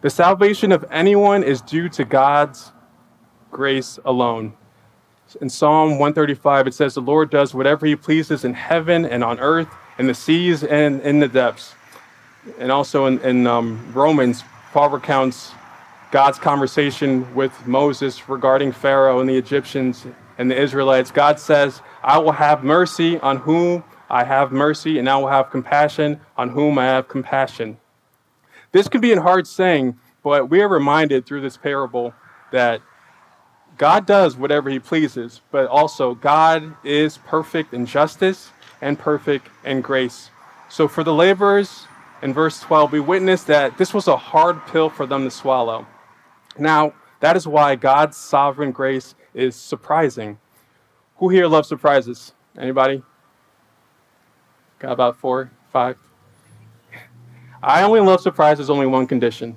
The 0.00 0.10
salvation 0.10 0.72
of 0.72 0.84
anyone 0.90 1.42
is 1.42 1.60
due 1.60 1.88
to 1.90 2.04
God's 2.04 2.72
grace 3.50 3.98
alone. 4.04 4.54
In 5.40 5.50
Psalm 5.50 5.90
135, 5.98 6.68
it 6.68 6.74
says, 6.74 6.94
The 6.94 7.00
Lord 7.00 7.30
does 7.30 7.52
whatever 7.52 7.84
he 7.84 7.96
pleases 7.96 8.44
in 8.44 8.54
heaven 8.54 9.04
and 9.04 9.22
on 9.22 9.38
earth, 9.40 9.68
in 9.98 10.06
the 10.06 10.14
seas 10.14 10.64
and 10.64 11.00
in 11.02 11.18
the 11.18 11.28
depths. 11.28 11.74
And 12.58 12.72
also 12.72 13.06
in, 13.06 13.18
in 13.20 13.46
um, 13.46 13.92
Romans, 13.92 14.42
Paul 14.72 14.90
recounts 14.90 15.52
God's 16.10 16.38
conversation 16.38 17.34
with 17.34 17.66
Moses 17.66 18.28
regarding 18.28 18.72
Pharaoh 18.72 19.20
and 19.20 19.28
the 19.28 19.36
Egyptians 19.36 20.06
and 20.38 20.50
the 20.50 20.58
Israelites. 20.58 21.10
God 21.10 21.38
says, 21.38 21.82
I 22.02 22.18
will 22.18 22.32
have 22.32 22.64
mercy 22.64 23.18
on 23.18 23.36
whom 23.36 23.84
I 24.10 24.24
have 24.24 24.52
mercy, 24.52 24.98
and 24.98 25.08
I 25.08 25.16
will 25.16 25.28
have 25.28 25.50
compassion 25.50 26.20
on 26.36 26.50
whom 26.50 26.78
I 26.78 26.84
have 26.86 27.08
compassion. 27.08 27.78
This 28.72 28.88
can 28.88 29.00
be 29.00 29.12
a 29.12 29.20
hard 29.20 29.46
saying, 29.46 29.98
but 30.22 30.50
we 30.50 30.60
are 30.60 30.68
reminded 30.68 31.26
through 31.26 31.40
this 31.40 31.56
parable 31.56 32.14
that 32.52 32.80
God 33.76 34.06
does 34.06 34.36
whatever 34.36 34.70
he 34.70 34.78
pleases, 34.78 35.40
but 35.50 35.68
also 35.68 36.14
God 36.14 36.74
is 36.84 37.18
perfect 37.18 37.72
in 37.72 37.86
justice 37.86 38.50
and 38.80 38.98
perfect 38.98 39.48
in 39.64 39.80
grace. 39.80 40.30
So 40.68 40.88
for 40.88 41.04
the 41.04 41.14
laborers 41.14 41.86
in 42.22 42.34
verse 42.34 42.60
12, 42.60 42.92
we 42.92 43.00
witness 43.00 43.44
that 43.44 43.78
this 43.78 43.94
was 43.94 44.08
a 44.08 44.16
hard 44.16 44.66
pill 44.66 44.90
for 44.90 45.06
them 45.06 45.24
to 45.24 45.30
swallow. 45.30 45.86
Now, 46.58 46.92
that 47.20 47.36
is 47.36 47.46
why 47.46 47.76
God's 47.76 48.16
sovereign 48.16 48.72
grace 48.72 49.14
is 49.32 49.54
surprising. 49.54 50.38
Who 51.16 51.28
here 51.28 51.46
loves 51.46 51.68
surprises? 51.68 52.32
Anybody? 52.56 53.02
Got 54.78 54.92
about 54.92 55.16
four, 55.16 55.50
five? 55.72 55.96
I 57.62 57.82
only 57.82 58.00
love 58.00 58.20
surprises 58.20 58.70
only 58.70 58.86
one 58.86 59.06
condition 59.06 59.56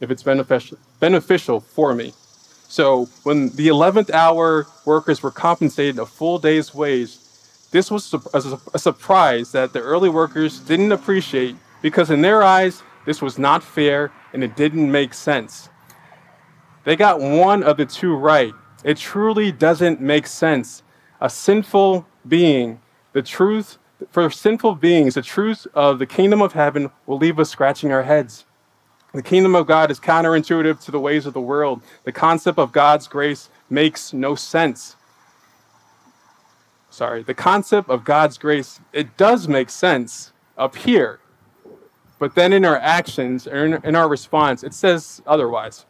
if 0.00 0.10
it's 0.10 0.22
beneficial, 0.22 0.78
beneficial 0.98 1.60
for 1.60 1.94
me. 1.94 2.12
So 2.68 3.06
when 3.22 3.48
the 3.56 3.68
11th 3.68 4.10
hour 4.10 4.66
workers 4.84 5.22
were 5.22 5.30
compensated 5.30 5.98
a 5.98 6.06
full 6.06 6.38
day's 6.38 6.74
wage, 6.74 7.16
this 7.70 7.90
was 7.90 8.14
a 8.34 8.78
surprise 8.78 9.52
that 9.52 9.72
the 9.72 9.80
early 9.80 10.08
workers 10.08 10.60
didn't 10.60 10.92
appreciate 10.92 11.56
because 11.82 12.10
in 12.10 12.20
their 12.20 12.42
eyes, 12.42 12.82
this 13.06 13.22
was 13.22 13.38
not 13.38 13.62
fair 13.62 14.12
and 14.32 14.44
it 14.44 14.56
didn't 14.56 14.90
make 14.90 15.14
sense. 15.14 15.68
They 16.84 16.96
got 16.96 17.20
one 17.20 17.62
of 17.62 17.76
the 17.76 17.86
two 17.86 18.14
right. 18.14 18.52
It 18.84 18.96
truly 18.96 19.52
doesn't 19.52 20.00
make 20.00 20.26
sense. 20.26 20.82
A 21.20 21.30
sinful 21.30 22.06
being, 22.26 22.80
the 23.12 23.22
truth, 23.22 23.78
for 24.10 24.30
sinful 24.30 24.76
beings, 24.76 25.14
the 25.14 25.22
truth 25.22 25.66
of 25.74 25.98
the 25.98 26.06
kingdom 26.06 26.40
of 26.40 26.52
heaven 26.52 26.90
will 27.06 27.18
leave 27.18 27.38
us 27.38 27.50
scratching 27.50 27.92
our 27.92 28.02
heads. 28.02 28.46
The 29.12 29.22
kingdom 29.22 29.54
of 29.54 29.66
God 29.66 29.90
is 29.90 29.98
counterintuitive 29.98 30.82
to 30.84 30.90
the 30.90 31.00
ways 31.00 31.26
of 31.26 31.34
the 31.34 31.40
world. 31.40 31.82
The 32.04 32.12
concept 32.12 32.58
of 32.58 32.72
God's 32.72 33.08
grace 33.08 33.50
makes 33.68 34.12
no 34.12 34.34
sense. 34.34 34.96
Sorry, 36.90 37.22
the 37.22 37.34
concept 37.34 37.88
of 37.88 38.04
God's 38.04 38.38
grace, 38.38 38.80
it 38.92 39.16
does 39.16 39.48
make 39.48 39.70
sense 39.70 40.32
up 40.56 40.76
here. 40.76 41.20
But 42.18 42.34
then 42.34 42.52
in 42.52 42.64
our 42.64 42.76
actions, 42.76 43.46
in 43.46 43.96
our 43.96 44.08
response, 44.08 44.62
it 44.62 44.74
says 44.74 45.22
otherwise. 45.26 45.86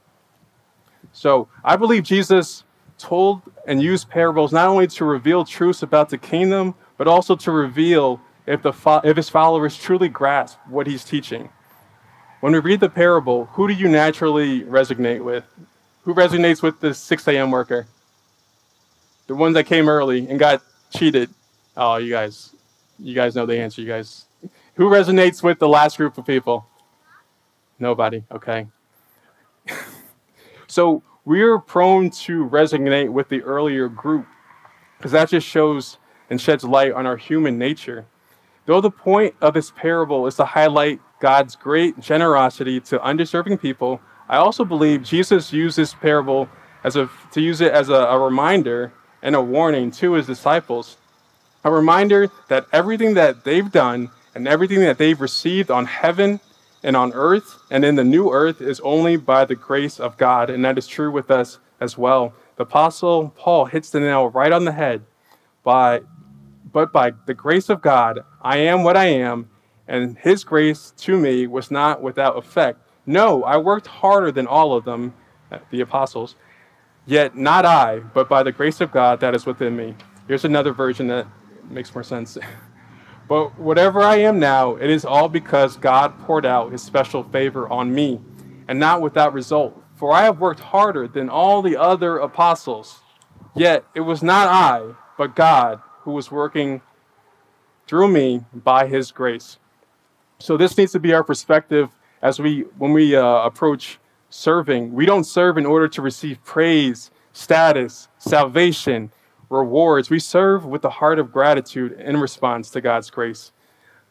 So 1.12 1.48
I 1.64 1.76
believe 1.76 2.04
Jesus 2.04 2.64
told 2.98 3.42
and 3.66 3.82
used 3.82 4.08
parables 4.08 4.52
not 4.52 4.68
only 4.68 4.86
to 4.86 5.04
reveal 5.04 5.44
truths 5.44 5.82
about 5.82 6.10
the 6.10 6.18
kingdom, 6.18 6.74
but 7.00 7.08
also 7.08 7.34
to 7.34 7.50
reveal 7.50 8.20
if, 8.46 8.60
the 8.60 8.74
fo- 8.74 9.00
if 9.02 9.16
his 9.16 9.30
followers 9.30 9.74
truly 9.74 10.06
grasp 10.06 10.58
what 10.68 10.86
he's 10.86 11.02
teaching. 11.02 11.48
When 12.40 12.52
we 12.52 12.58
read 12.58 12.80
the 12.80 12.90
parable, 12.90 13.46
who 13.46 13.66
do 13.66 13.72
you 13.72 13.88
naturally 13.88 14.64
resonate 14.64 15.24
with? 15.24 15.44
Who 16.02 16.12
resonates 16.12 16.62
with 16.62 16.78
the 16.80 16.92
6 16.92 17.28
a.m. 17.28 17.50
worker? 17.50 17.86
The 19.28 19.34
one 19.34 19.54
that 19.54 19.64
came 19.64 19.88
early 19.88 20.28
and 20.28 20.38
got 20.38 20.62
cheated. 20.94 21.30
Oh, 21.74 21.96
you 21.96 22.10
guys, 22.10 22.54
you 22.98 23.14
guys 23.14 23.34
know 23.34 23.46
the 23.46 23.58
answer. 23.58 23.80
You 23.80 23.88
guys, 23.88 24.26
who 24.74 24.90
resonates 24.90 25.42
with 25.42 25.58
the 25.58 25.68
last 25.68 25.96
group 25.96 26.18
of 26.18 26.26
people? 26.26 26.66
Nobody. 27.78 28.24
Okay. 28.30 28.66
So 30.66 31.02
we're 31.24 31.58
prone 31.58 32.10
to 32.10 32.48
resonate 32.48 33.08
with 33.08 33.28
the 33.28 33.42
earlier 33.42 33.88
group 33.88 34.24
because 34.98 35.10
that 35.10 35.28
just 35.28 35.44
shows 35.44 35.98
and 36.30 36.40
sheds 36.40 36.64
light 36.64 36.92
on 36.92 37.06
our 37.06 37.16
human 37.16 37.58
nature. 37.58 38.06
Though 38.66 38.80
the 38.80 38.90
point 38.90 39.34
of 39.40 39.54
this 39.54 39.70
parable 39.70 40.26
is 40.26 40.36
to 40.36 40.44
highlight 40.44 41.00
God's 41.20 41.56
great 41.56 41.98
generosity 41.98 42.80
to 42.80 43.02
undeserving 43.02 43.58
people, 43.58 44.00
I 44.28 44.36
also 44.36 44.64
believe 44.64 45.02
Jesus 45.02 45.52
used 45.52 45.76
this 45.76 45.92
parable 45.92 46.48
as 46.84 46.96
a, 46.96 47.10
to 47.32 47.40
use 47.40 47.60
it 47.60 47.72
as 47.72 47.88
a, 47.88 47.94
a 47.94 48.18
reminder 48.18 48.92
and 49.22 49.34
a 49.34 49.42
warning 49.42 49.90
to 49.90 50.12
his 50.12 50.26
disciples. 50.26 50.96
A 51.64 51.70
reminder 51.70 52.28
that 52.48 52.66
everything 52.72 53.14
that 53.14 53.44
they've 53.44 53.70
done 53.70 54.10
and 54.34 54.46
everything 54.46 54.80
that 54.80 54.98
they've 54.98 55.20
received 55.20 55.70
on 55.70 55.84
heaven 55.84 56.40
and 56.82 56.96
on 56.96 57.12
earth 57.12 57.58
and 57.70 57.84
in 57.84 57.96
the 57.96 58.04
new 58.04 58.30
earth 58.30 58.60
is 58.60 58.80
only 58.80 59.16
by 59.16 59.44
the 59.44 59.56
grace 59.56 60.00
of 60.00 60.16
God, 60.16 60.48
and 60.48 60.64
that 60.64 60.78
is 60.78 60.86
true 60.86 61.10
with 61.10 61.30
us 61.30 61.58
as 61.80 61.98
well. 61.98 62.32
The 62.56 62.62
apostle 62.62 63.30
Paul 63.36 63.66
hits 63.66 63.90
the 63.90 64.00
nail 64.00 64.28
right 64.28 64.52
on 64.52 64.64
the 64.64 64.72
head 64.72 65.02
by 65.62 66.00
but 66.72 66.92
by 66.92 67.12
the 67.26 67.34
grace 67.34 67.68
of 67.68 67.80
God, 67.80 68.20
I 68.42 68.58
am 68.58 68.84
what 68.84 68.96
I 68.96 69.06
am, 69.06 69.48
and 69.88 70.16
his 70.18 70.44
grace 70.44 70.92
to 70.98 71.16
me 71.18 71.46
was 71.46 71.70
not 71.70 72.02
without 72.02 72.36
effect. 72.36 72.78
No, 73.06 73.42
I 73.44 73.56
worked 73.56 73.86
harder 73.86 74.30
than 74.30 74.46
all 74.46 74.74
of 74.74 74.84
them, 74.84 75.14
uh, 75.50 75.58
the 75.70 75.80
apostles, 75.80 76.36
yet 77.06 77.36
not 77.36 77.64
I, 77.64 78.00
but 78.00 78.28
by 78.28 78.42
the 78.42 78.52
grace 78.52 78.80
of 78.80 78.92
God 78.92 79.20
that 79.20 79.34
is 79.34 79.46
within 79.46 79.76
me. 79.76 79.96
Here's 80.28 80.44
another 80.44 80.72
version 80.72 81.08
that 81.08 81.26
makes 81.68 81.94
more 81.94 82.04
sense. 82.04 82.38
But 83.28 83.56
whatever 83.60 84.00
I 84.00 84.16
am 84.16 84.40
now, 84.40 84.74
it 84.74 84.90
is 84.90 85.04
all 85.04 85.28
because 85.28 85.76
God 85.76 86.18
poured 86.18 86.44
out 86.44 86.72
his 86.72 86.82
special 86.82 87.22
favor 87.22 87.68
on 87.68 87.94
me, 87.94 88.20
and 88.66 88.80
not 88.80 89.00
without 89.00 89.32
result. 89.34 89.80
For 89.94 90.12
I 90.12 90.24
have 90.24 90.40
worked 90.40 90.58
harder 90.58 91.06
than 91.06 91.28
all 91.28 91.62
the 91.62 91.76
other 91.76 92.18
apostles. 92.18 92.98
Yet 93.54 93.84
it 93.94 94.00
was 94.00 94.24
not 94.24 94.48
I, 94.48 94.94
but 95.16 95.36
God 95.36 95.80
who 96.00 96.12
was 96.12 96.30
working 96.30 96.80
through 97.86 98.08
me 98.08 98.44
by 98.54 98.86
his 98.86 99.10
grace. 99.10 99.58
So 100.38 100.56
this 100.56 100.76
needs 100.78 100.92
to 100.92 101.00
be 101.00 101.12
our 101.12 101.24
perspective 101.24 101.90
as 102.22 102.38
we 102.38 102.62
when 102.78 102.92
we 102.92 103.16
uh, 103.16 103.24
approach 103.24 103.98
serving. 104.30 104.92
We 104.92 105.06
don't 105.06 105.24
serve 105.24 105.58
in 105.58 105.66
order 105.66 105.88
to 105.88 106.02
receive 106.02 106.42
praise, 106.44 107.10
status, 107.32 108.08
salvation, 108.18 109.10
rewards. 109.48 110.08
We 110.08 110.18
serve 110.18 110.64
with 110.64 110.82
the 110.82 110.90
heart 110.90 111.18
of 111.18 111.32
gratitude 111.32 111.92
in 111.92 112.16
response 112.16 112.70
to 112.70 112.80
God's 112.80 113.10
grace. 113.10 113.52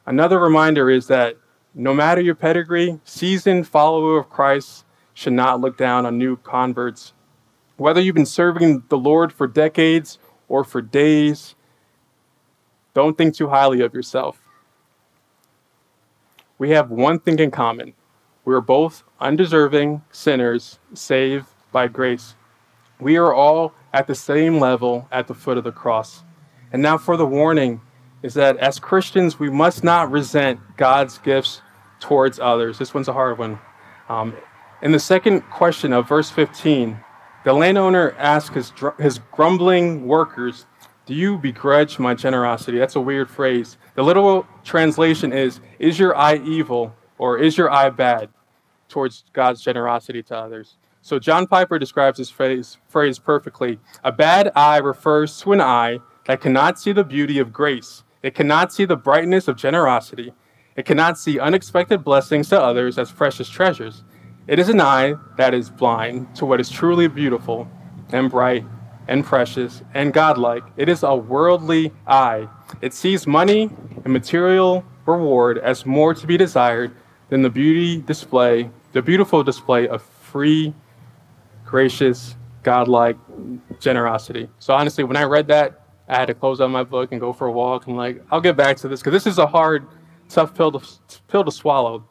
Another 0.06 0.40
reminder 0.40 0.90
is 0.90 1.08
that 1.08 1.38
no 1.74 1.94
matter 1.94 2.20
your 2.20 2.36
pedigree, 2.36 3.00
seasoned 3.04 3.68
follower 3.68 4.20
of 4.20 4.30
Christ 4.30 4.86
should 5.14 5.34
not 5.34 5.62
look 5.62 5.78
down 5.78 6.06
on 6.06 6.18
new 6.18 6.36
converts. 6.38 7.14
Whether 7.78 8.02
you've 8.02 8.16
been 8.16 8.26
serving 8.26 8.84
the 8.90 8.98
Lord 8.98 9.32
for 9.32 9.48
decades 9.48 10.20
or 10.48 10.64
for 10.64 10.82
days, 10.82 11.56
don't 12.94 13.18
think 13.18 13.36
too 13.36 13.48
highly 13.48 13.82
of 13.82 13.94
yourself. 13.94 14.42
We 16.58 16.72
have 16.72 16.92
one 16.92 17.20
thing 17.20 17.40
in 17.40 17.52
common. 17.52 17.94
We 18.46 18.54
are 18.54 18.62
both 18.62 19.04
undeserving 19.20 20.02
sinners 20.12 20.80
saved 20.94 21.46
by 21.72 21.88
grace. 21.88 22.36
We 23.00 23.18
are 23.18 23.34
all 23.34 23.74
at 23.94 24.08
the 24.08 24.16
same 24.16 24.60
level 24.60 25.08
at 25.12 25.28
the 25.28 25.34
foot 25.34 25.58
of 25.58 25.64
the 25.64 25.72
cross. 25.72 26.24
And 26.72 26.82
now, 26.82 26.98
for 26.98 27.18
the 27.18 27.26
warning 27.26 27.82
is 28.22 28.34
that 28.34 28.58
as 28.58 28.80
Christians, 28.80 29.40
we 29.40 29.50
must 29.50 29.84
not 29.84 30.12
resent 30.12 30.60
God's 30.78 31.18
gifts 31.18 31.62
towards 32.00 32.40
others. 32.40 32.78
This 32.78 32.94
one's 32.94 33.08
a 33.08 33.14
hard 33.14 33.38
one. 33.38 33.60
Um, 34.10 34.36
in 34.82 34.92
the 34.92 35.00
second 35.00 35.42
question 35.42 35.94
of 35.94 36.08
verse 36.08 36.30
15, 36.30 37.00
the 37.46 37.54
landowner 37.54 38.16
asks 38.18 38.56
his, 38.56 38.74
his 39.00 39.20
grumbling 39.32 40.06
workers, 40.06 40.66
Do 41.10 41.16
you 41.16 41.40
begrudge 41.40 41.98
my 41.98 42.14
generosity? 42.14 42.78
That's 42.78 42.96
a 42.96 43.02
weird 43.02 43.32
phrase. 43.32 43.78
The 43.96 44.04
literal 44.04 44.46
translation 44.64 45.34
is, 45.34 45.60
Is 45.80 45.98
your 45.98 46.16
eye 46.16 46.36
evil 46.36 46.96
or 47.18 47.40
is 47.40 47.58
your 47.58 47.72
eye 47.72 47.90
bad 47.90 48.30
towards 48.90 49.24
God's 49.34 49.60
generosity 49.60 50.22
to 50.22 50.38
others? 50.38 50.76
So 51.02 51.18
John 51.18 51.48
Piper 51.48 51.80
describes 51.80 52.20
this 52.20 52.30
phrase, 52.30 52.78
phrase 52.90 53.18
perfectly. 53.18 53.80
A 54.04 54.12
bad 54.12 54.52
eye 54.56 54.78
refers 54.78 55.42
to 55.42 55.52
an 55.52 55.62
eye 55.62 55.98
that 56.28 56.42
cannot 56.42 56.80
see 56.80 56.92
the 56.92 57.04
beauty 57.04 57.40
of 57.40 57.52
grace. 57.52 58.04
It 58.22 58.36
cannot 58.36 58.72
see 58.72 58.86
the 58.86 58.96
brightness 58.96 59.48
of 59.48 59.58
generosity. 59.58 60.32
It 60.76 60.86
cannot 60.86 61.18
see 61.18 61.40
unexpected 61.40 62.04
blessings 62.04 62.50
to 62.50 62.62
others 62.62 63.00
as 63.00 63.12
precious 63.12 63.50
treasures. 63.50 64.04
It 64.46 64.60
is 64.60 64.70
an 64.70 64.80
eye 64.80 65.16
that 65.38 65.56
is 65.56 65.72
blind 65.72 66.36
to 66.36 66.46
what 66.46 66.60
is 66.60 66.70
truly 66.70 67.08
beautiful 67.08 67.68
and 68.12 68.30
bright 68.30 68.64
and 69.10 69.26
precious 69.26 69.82
and 69.94 70.14
godlike. 70.14 70.64
It 70.78 70.88
is 70.88 71.04
a 71.04 71.16
worldly 71.16 71.92
eye. 72.08 72.48
It 72.82 72.94
sees 72.94 73.28
money 73.28 73.70
and 74.04 74.14
material 74.14 74.86
reward 75.06 75.58
as 75.58 75.86
more 75.86 76.14
to 76.14 76.28
be 76.28 76.38
desired 76.38 76.92
than 77.30 77.42
the 77.42 77.50
beauty 77.50 78.02
display, 78.02 78.70
the 78.94 79.02
beautiful 79.02 79.44
display 79.44 79.88
of 79.90 80.02
free 80.02 80.74
gracious, 81.66 82.36
godlike 82.64 83.18
generosity. 83.80 84.48
So 84.60 84.74
honestly, 84.74 85.04
when 85.04 85.18
I 85.18 85.24
read 85.24 85.48
that, 85.48 85.82
I 86.08 86.18
had 86.18 86.28
to 86.28 86.34
close 86.34 86.62
out 86.62 86.70
my 86.72 86.84
book 86.84 87.12
and 87.12 87.20
go 87.20 87.34
for 87.34 87.48
a 87.48 87.52
walk 87.52 87.88
and 87.88 87.98
like, 87.98 88.24
I'll 88.32 88.42
get 88.42 88.56
back 88.58 88.78
to 88.78 88.88
this 88.88 89.00
because 89.02 89.14
this 89.14 89.28
is 89.28 89.38
a 89.38 89.48
hard, 89.48 89.88
tough 90.30 90.56
pill 90.56 90.72
to, 90.72 90.82
pill 91.28 91.44
to 91.44 91.52
swallow. 91.52 92.08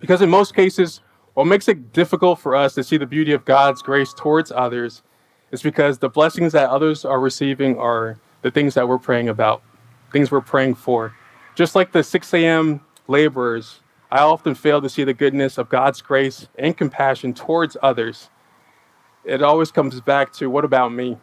Because 0.00 0.22
in 0.22 0.30
most 0.30 0.54
cases, 0.54 1.00
What 1.34 1.46
makes 1.46 1.66
it 1.68 1.92
difficult 1.92 2.40
for 2.40 2.54
us 2.54 2.74
to 2.74 2.84
see 2.84 2.98
the 2.98 3.06
beauty 3.06 3.32
of 3.32 3.44
God's 3.44 3.80
grace 3.80 4.12
towards 4.12 4.52
others 4.52 5.02
is 5.52 5.62
because 5.62 5.98
the 5.98 6.08
blessings 6.08 6.52
that 6.52 6.68
others 6.70 7.04
are 7.04 7.20
receiving 7.20 7.78
are 7.78 8.18
the 8.40 8.50
things 8.50 8.74
that 8.74 8.88
we're 8.88 8.98
praying 8.98 9.28
about, 9.28 9.62
things 10.10 10.30
we're 10.30 10.40
praying 10.40 10.74
for. 10.74 11.14
Just 11.54 11.74
like 11.76 11.92
the 11.92 12.02
6 12.02 12.34
a.m. 12.34 12.80
laborers, 13.06 13.80
I 14.10 14.20
often 14.22 14.54
fail 14.54 14.80
to 14.80 14.88
see 14.88 15.04
the 15.04 15.14
goodness 15.14 15.58
of 15.58 15.68
God's 15.68 16.00
grace 16.02 16.48
and 16.58 16.76
compassion 16.76 17.34
towards 17.34 17.76
others. 17.82 18.30
It 19.24 19.42
always 19.42 19.70
comes 19.70 20.00
back 20.00 20.32
to 20.34 20.50
what 20.50 20.64
about 20.64 20.92
me? 20.92 21.18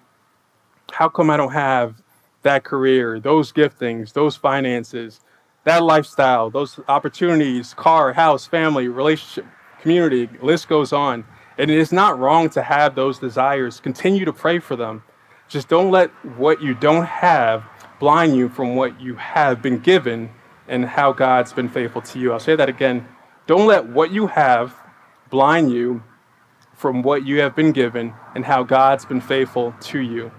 How 0.92 1.10
come 1.10 1.30
I 1.30 1.38
don't 1.38 1.52
have 1.52 2.02
that 2.44 2.64
career, 2.64 3.20
those 3.20 3.52
giftings, 3.52 4.14
those 4.14 4.36
finances, 4.36 5.20
that 5.66 5.84
lifestyle, 5.84 6.50
those 6.50 6.80
opportunities, 6.88 7.74
car, 7.74 8.14
house, 8.14 8.46
family, 8.46 8.88
relationship, 8.88 9.46
community, 9.82 10.30
list 10.42 10.68
goes 10.68 10.94
on. 10.94 11.26
And 11.60 11.70
it 11.70 11.78
is 11.78 11.92
not 11.92 12.18
wrong 12.18 12.50
to 12.52 12.64
have 12.64 12.96
those 12.96 13.20
desires. 13.20 13.82
Continue 13.82 14.26
to 14.26 14.34
pray 14.34 14.60
for 14.60 14.78
them. 14.78 15.04
Just 15.50 15.68
don't 15.68 15.92
let 15.92 16.10
what 16.38 16.62
you 16.62 16.74
don't 16.74 17.06
have 17.06 17.66
blind 18.00 18.36
you 18.36 18.48
from 18.48 18.76
what 18.76 19.00
you 19.02 19.16
have 19.16 19.62
been 19.62 19.80
given 19.80 20.30
and 20.70 20.86
how 20.86 21.12
God's 21.12 21.52
been 21.52 21.68
faithful 21.68 22.02
to 22.02 22.20
you. 22.20 22.32
I'll 22.32 22.40
say 22.40 22.56
that 22.56 22.70
again. 22.70 23.08
Don't 23.46 23.68
let 23.68 23.88
what 23.88 24.12
you 24.12 24.28
have 24.28 24.74
blind 25.30 25.72
you 25.72 26.02
from 26.76 27.02
what 27.04 27.26
you 27.26 27.42
have 27.42 27.56
been 27.58 27.74
given 27.74 28.14
and 28.36 28.46
how 28.46 28.64
God's 28.64 29.04
been 29.04 29.20
faithful 29.20 29.76
to 29.82 30.00
you. 30.00 30.32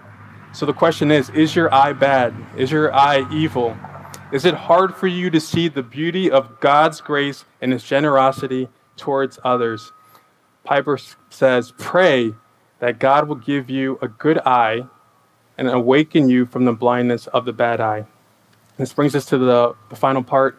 So 0.53 0.65
the 0.65 0.73
question 0.73 1.11
is 1.11 1.29
Is 1.31 1.55
your 1.55 1.73
eye 1.73 1.93
bad? 1.93 2.35
Is 2.57 2.71
your 2.71 2.95
eye 2.95 3.31
evil? 3.31 3.77
Is 4.33 4.47
it 4.47 4.55
hard 4.55 4.95
for 4.95 5.07
you 5.07 5.29
to 5.31 5.41
see 5.41 5.69
the 5.69 5.83
beauty 5.83 6.31
of 6.31 6.61
God's 6.61 7.01
grace 7.01 7.45
and 7.61 7.73
His 7.73 7.83
generosity 7.83 8.69
towards 8.97 9.39
others? 9.45 9.93
Piper 10.65 10.99
says, 11.31 11.73
Pray 11.79 12.35
that 12.79 12.99
God 12.99 13.29
will 13.29 13.37
give 13.37 13.71
you 13.71 13.99
a 14.03 14.09
good 14.09 14.39
eye 14.39 14.85
and 15.59 15.69
awaken 15.69 16.29
you 16.29 16.47
from 16.47 16.65
the 16.65 16.73
blindness 16.73 17.27
of 17.29 17.45
the 17.45 17.53
bad 17.53 17.81
eye. 17.81 18.07
This 18.79 18.93
brings 18.93 19.15
us 19.15 19.27
to 19.27 19.39
the, 19.39 19.75
the 19.91 19.97
final 19.97 20.23
part. 20.23 20.59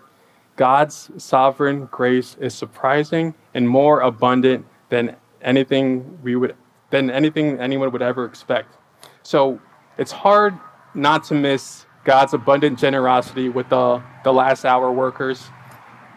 God's 0.56 1.10
sovereign 1.18 1.88
grace 1.88 2.38
is 2.40 2.54
surprising 2.54 3.34
and 3.54 3.68
more 3.68 4.02
abundant 4.02 4.66
than 4.90 5.16
anything 5.42 6.20
we 6.22 6.36
would 6.36 6.56
than 6.92 7.10
anything 7.10 7.58
anyone 7.60 7.92
would 7.92 8.02
ever 8.02 8.26
expect. 8.26 8.78
So 9.24 9.60
it's 9.98 10.12
hard 10.12 10.54
not 10.94 11.24
to 11.26 11.34
miss 11.34 11.86
God's 12.04 12.34
abundant 12.34 12.78
generosity 12.78 13.50
with 13.50 13.70
the, 13.70 14.04
the 14.24 14.34
last 14.34 14.66
hour 14.66 14.92
workers. 14.92 15.50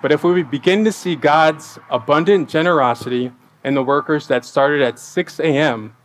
But 0.02 0.12
if 0.12 0.24
we 0.24 0.42
begin 0.42 0.84
to 0.84 0.92
see 0.92 1.16
God's 1.16 1.78
abundant 1.90 2.48
generosity 2.48 3.32
in 3.64 3.74
the 3.74 3.82
workers 3.82 4.26
that 4.28 4.44
started 4.44 4.82
at 4.82 4.98
6 4.98 5.40
a.m., 5.40 5.96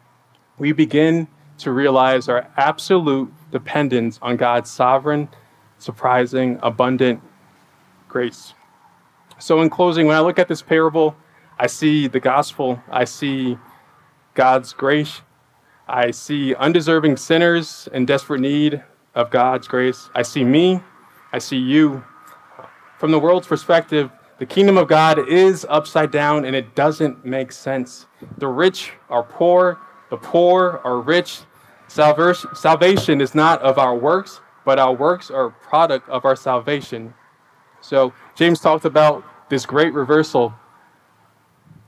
we 0.57 0.71
begin 0.71 1.27
to 1.59 1.71
realize 1.71 2.29
our 2.29 2.47
absolute 2.57 3.31
dependence 3.51 4.19
on 4.21 4.37
God's 4.37 4.69
sovereign, 4.69 5.29
surprising, 5.77 6.59
abundant 6.61 7.21
grace. 8.07 8.53
So, 9.39 9.61
in 9.61 9.69
closing, 9.69 10.07
when 10.07 10.15
I 10.15 10.19
look 10.19 10.39
at 10.39 10.47
this 10.47 10.61
parable, 10.61 11.15
I 11.57 11.67
see 11.67 12.07
the 12.07 12.19
gospel, 12.19 12.81
I 12.89 13.05
see 13.05 13.57
God's 14.33 14.73
grace, 14.73 15.21
I 15.87 16.11
see 16.11 16.53
undeserving 16.55 17.17
sinners 17.17 17.89
in 17.93 18.05
desperate 18.05 18.41
need 18.41 18.83
of 19.15 19.31
God's 19.31 19.67
grace. 19.67 20.09
I 20.13 20.21
see 20.21 20.43
me. 20.43 20.81
I 21.33 21.39
see 21.39 21.57
you. 21.57 22.03
From 22.97 23.11
the 23.11 23.19
world's 23.19 23.47
perspective, 23.47 24.11
the 24.39 24.45
kingdom 24.45 24.77
of 24.77 24.87
God 24.87 25.27
is 25.27 25.65
upside 25.69 26.11
down 26.11 26.45
and 26.45 26.55
it 26.55 26.73
doesn't 26.73 27.25
make 27.25 27.51
sense. 27.51 28.07
The 28.37 28.47
rich 28.47 28.93
are 29.09 29.23
poor, 29.23 29.79
the 30.09 30.17
poor 30.17 30.81
are 30.83 30.99
rich. 31.01 31.41
Salvation 31.87 33.21
is 33.21 33.35
not 33.35 33.61
of 33.61 33.77
our 33.77 33.95
works, 33.95 34.41
but 34.65 34.79
our 34.79 34.93
works 34.93 35.29
are 35.29 35.45
a 35.45 35.51
product 35.51 36.07
of 36.09 36.25
our 36.25 36.35
salvation. 36.35 37.13
So, 37.81 38.13
James 38.35 38.59
talked 38.59 38.85
about 38.85 39.23
this 39.49 39.65
great 39.65 39.93
reversal. 39.93 40.53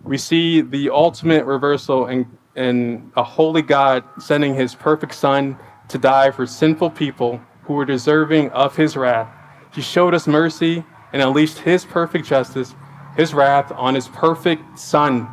We 0.03 0.17
see 0.17 0.61
the 0.61 0.89
ultimate 0.89 1.45
reversal 1.45 2.07
in 2.07 2.37
and 2.55 3.11
a 3.15 3.23
holy 3.23 3.61
God 3.61 4.03
sending 4.19 4.53
his 4.53 4.75
perfect 4.75 5.15
Son 5.15 5.57
to 5.87 5.97
die 5.97 6.31
for 6.31 6.45
sinful 6.45 6.89
people 6.89 7.39
who 7.63 7.73
were 7.73 7.85
deserving 7.85 8.49
of 8.49 8.75
his 8.75 8.97
wrath. 8.97 9.29
He 9.73 9.81
showed 9.81 10.13
us 10.13 10.27
mercy 10.27 10.83
and 11.13 11.21
unleashed 11.21 11.59
his 11.59 11.85
perfect 11.85 12.25
justice, 12.25 12.75
his 13.17 13.33
wrath 13.33 13.71
on 13.71 13.95
his 13.95 14.07
perfect 14.07 14.79
Son. 14.79 15.27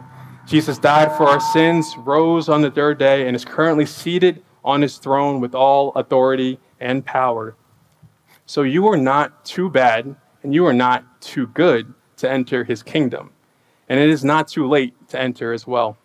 Jesus 0.47 0.79
died 0.79 1.17
for 1.17 1.25
our 1.29 1.41
sins, 1.41 1.95
rose 1.99 2.49
on 2.49 2.63
the 2.63 2.71
third 2.71 2.99
day, 2.99 3.27
and 3.27 3.37
is 3.37 3.45
currently 3.45 3.87
seated 3.87 4.43
on 4.65 4.83
his 4.83 4.99
throne 4.99 5.41
with 5.41 5.55
all 5.55 5.93
authority 5.93 6.59
and 6.81 7.05
power. 7.05 7.55
So 8.47 8.63
you 8.63 8.89
are 8.89 8.97
not 8.97 9.45
too 9.45 9.69
bad 9.69 10.17
and 10.43 10.55
you 10.55 10.67
are 10.67 10.73
not 10.73 11.21
too 11.21 11.49
good 11.49 11.93
to 12.17 12.31
enter 12.31 12.65
his 12.65 12.83
kingdom. 12.83 13.31
And 13.89 13.99
it 13.99 14.09
is 14.09 14.25
not 14.25 14.49
too 14.49 14.69
late 14.69 14.95
to 15.09 15.21
enter 15.21 15.53
as 15.53 15.67
well. 15.67 15.97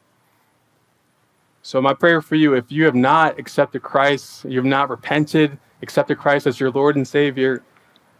So, 1.62 1.82
my 1.82 1.94
prayer 1.94 2.22
for 2.22 2.36
you 2.36 2.54
if 2.56 2.72
you 2.72 2.84
have 2.84 2.96
not 2.96 3.40
accepted 3.40 3.84
Christ, 3.84 4.44
you 4.44 4.58
have 4.58 4.66
not 4.66 4.90
repented, 4.90 5.58
accepted 5.82 6.18
Christ 6.18 6.46
as 6.46 6.60
your 6.60 6.72
Lord 6.72 6.98
and 6.98 7.08
Savior, 7.08 7.64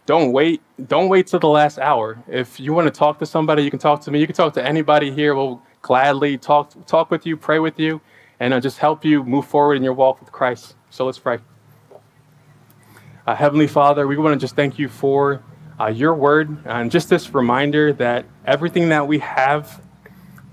don't 0.06 0.32
wait. 0.32 0.60
Don't 0.86 1.08
wait 1.08 1.26
till 1.26 1.40
the 1.40 1.48
last 1.48 1.78
hour. 1.78 2.22
If 2.28 2.60
you 2.60 2.72
want 2.72 2.86
to 2.86 2.90
talk 2.90 3.18
to 3.20 3.26
somebody, 3.26 3.62
you 3.62 3.70
can 3.70 3.78
talk 3.78 4.00
to 4.02 4.10
me. 4.10 4.20
You 4.20 4.26
can 4.26 4.36
talk 4.36 4.52
to 4.54 4.66
anybody 4.66 5.10
here. 5.10 5.34
We'll 5.34 5.62
gladly 5.82 6.38
talk 6.38 6.72
talk 6.86 7.10
with 7.10 7.26
you, 7.26 7.36
pray 7.36 7.58
with 7.58 7.78
you, 7.78 8.00
and 8.40 8.52
uh, 8.52 8.60
just 8.60 8.78
help 8.78 9.04
you 9.04 9.24
move 9.24 9.46
forward 9.46 9.76
in 9.76 9.82
your 9.82 9.94
walk 9.94 10.20
with 10.20 10.30
Christ. 10.32 10.76
So 10.90 11.06
let's 11.06 11.18
pray. 11.18 11.38
Uh, 13.26 13.34
Heavenly 13.34 13.66
Father, 13.66 14.06
we 14.06 14.16
want 14.18 14.38
to 14.38 14.44
just 14.44 14.56
thank 14.56 14.78
you 14.78 14.88
for 14.88 15.42
uh, 15.80 15.86
your 15.86 16.14
word 16.14 16.58
and 16.66 16.90
just 16.90 17.08
this 17.08 17.32
reminder 17.32 17.92
that 17.94 18.26
everything 18.44 18.90
that 18.90 19.08
we 19.08 19.18
have 19.20 19.80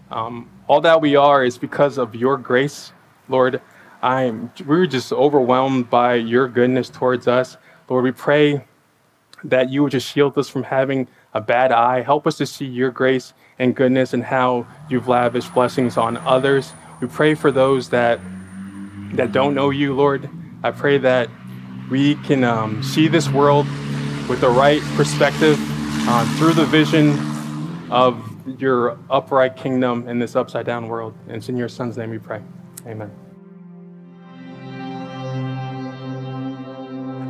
um, 0.09 0.49
all 0.67 0.81
that 0.81 1.01
we 1.01 1.15
are 1.15 1.43
is 1.43 1.57
because 1.57 1.97
of 1.97 2.15
your 2.15 2.37
grace, 2.37 2.93
Lord. 3.27 3.61
I'm 4.01 4.51
we're 4.65 4.87
just 4.87 5.11
overwhelmed 5.11 5.89
by 5.89 6.15
your 6.15 6.47
goodness 6.47 6.89
towards 6.89 7.27
us. 7.27 7.57
Lord, 7.89 8.03
we 8.05 8.11
pray 8.11 8.65
that 9.43 9.69
you 9.69 9.83
would 9.83 9.91
just 9.91 10.11
shield 10.11 10.37
us 10.37 10.49
from 10.49 10.63
having 10.63 11.07
a 11.33 11.41
bad 11.41 11.71
eye. 11.71 12.01
Help 12.01 12.27
us 12.27 12.37
to 12.37 12.45
see 12.45 12.65
your 12.65 12.91
grace 12.91 13.33
and 13.59 13.75
goodness 13.75 14.13
and 14.13 14.23
how 14.23 14.65
you've 14.89 15.07
lavished 15.07 15.53
blessings 15.53 15.97
on 15.97 16.17
others. 16.17 16.73
We 16.99 17.07
pray 17.07 17.35
for 17.35 17.51
those 17.51 17.89
that 17.89 18.19
that 19.13 19.31
don't 19.31 19.53
know 19.53 19.71
you, 19.71 19.93
Lord. 19.93 20.29
I 20.63 20.71
pray 20.71 20.97
that 20.99 21.29
we 21.89 22.15
can 22.15 22.43
um, 22.43 22.81
see 22.81 23.07
this 23.07 23.29
world 23.29 23.65
with 24.29 24.39
the 24.39 24.49
right 24.49 24.81
perspective 24.95 25.57
uh, 26.07 26.37
through 26.37 26.53
the 26.53 26.65
vision 26.65 27.19
of 27.91 28.23
your 28.61 28.97
upright 29.09 29.57
kingdom 29.57 30.07
in 30.07 30.19
this 30.19 30.35
upside 30.35 30.65
down 30.65 30.87
world. 30.87 31.13
And 31.27 31.37
it's 31.37 31.49
in 31.49 31.57
your 31.57 31.69
son's 31.69 31.97
name 31.97 32.09
we 32.09 32.19
pray. 32.19 32.41
Amen. 32.87 33.11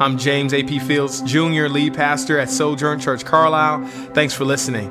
I'm 0.02 0.18
James 0.18 0.54
A.P. 0.54 0.80
Fields, 0.80 1.22
Junior 1.22 1.70
Lead 1.70 1.94
Pastor 1.94 2.40
at 2.40 2.50
Sojourn 2.50 3.00
Church 3.00 3.24
Carlisle. 3.24 3.86
Thanks 4.14 4.34
for 4.34 4.44
listening. 4.44 4.90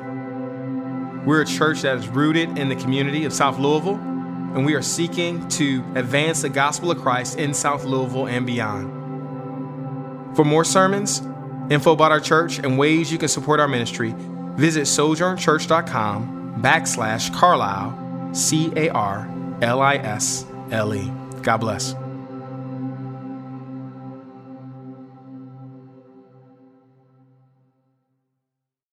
We're 1.25 1.41
a 1.41 1.45
church 1.45 1.81
that 1.81 1.97
is 1.97 2.07
rooted 2.07 2.57
in 2.57 2.69
the 2.69 2.75
community 2.75 3.25
of 3.25 3.33
South 3.33 3.59
Louisville, 3.59 3.95
and 3.95 4.65
we 4.65 4.73
are 4.73 4.81
seeking 4.81 5.47
to 5.49 5.83
advance 5.95 6.41
the 6.41 6.49
gospel 6.49 6.91
of 6.91 6.99
Christ 6.99 7.37
in 7.37 7.53
South 7.53 7.83
Louisville 7.83 8.27
and 8.27 8.45
beyond. 8.45 10.35
For 10.35 10.45
more 10.45 10.63
sermons, 10.63 11.21
info 11.69 11.91
about 11.91 12.11
our 12.11 12.21
church, 12.21 12.57
and 12.59 12.77
ways 12.77 13.11
you 13.11 13.17
can 13.17 13.27
support 13.27 13.59
our 13.59 13.67
ministry, 13.67 14.15
Visit 14.55 14.83
sojournchurch.com 14.83 16.61
backslash 16.61 17.33
Carlisle, 17.33 18.33
C 18.33 18.71
A 18.75 18.89
R 18.89 19.29
L 19.61 19.81
I 19.81 19.95
S 19.95 20.45
L 20.71 20.93
E. 20.93 21.11
God 21.41 21.57
bless. 21.57 22.00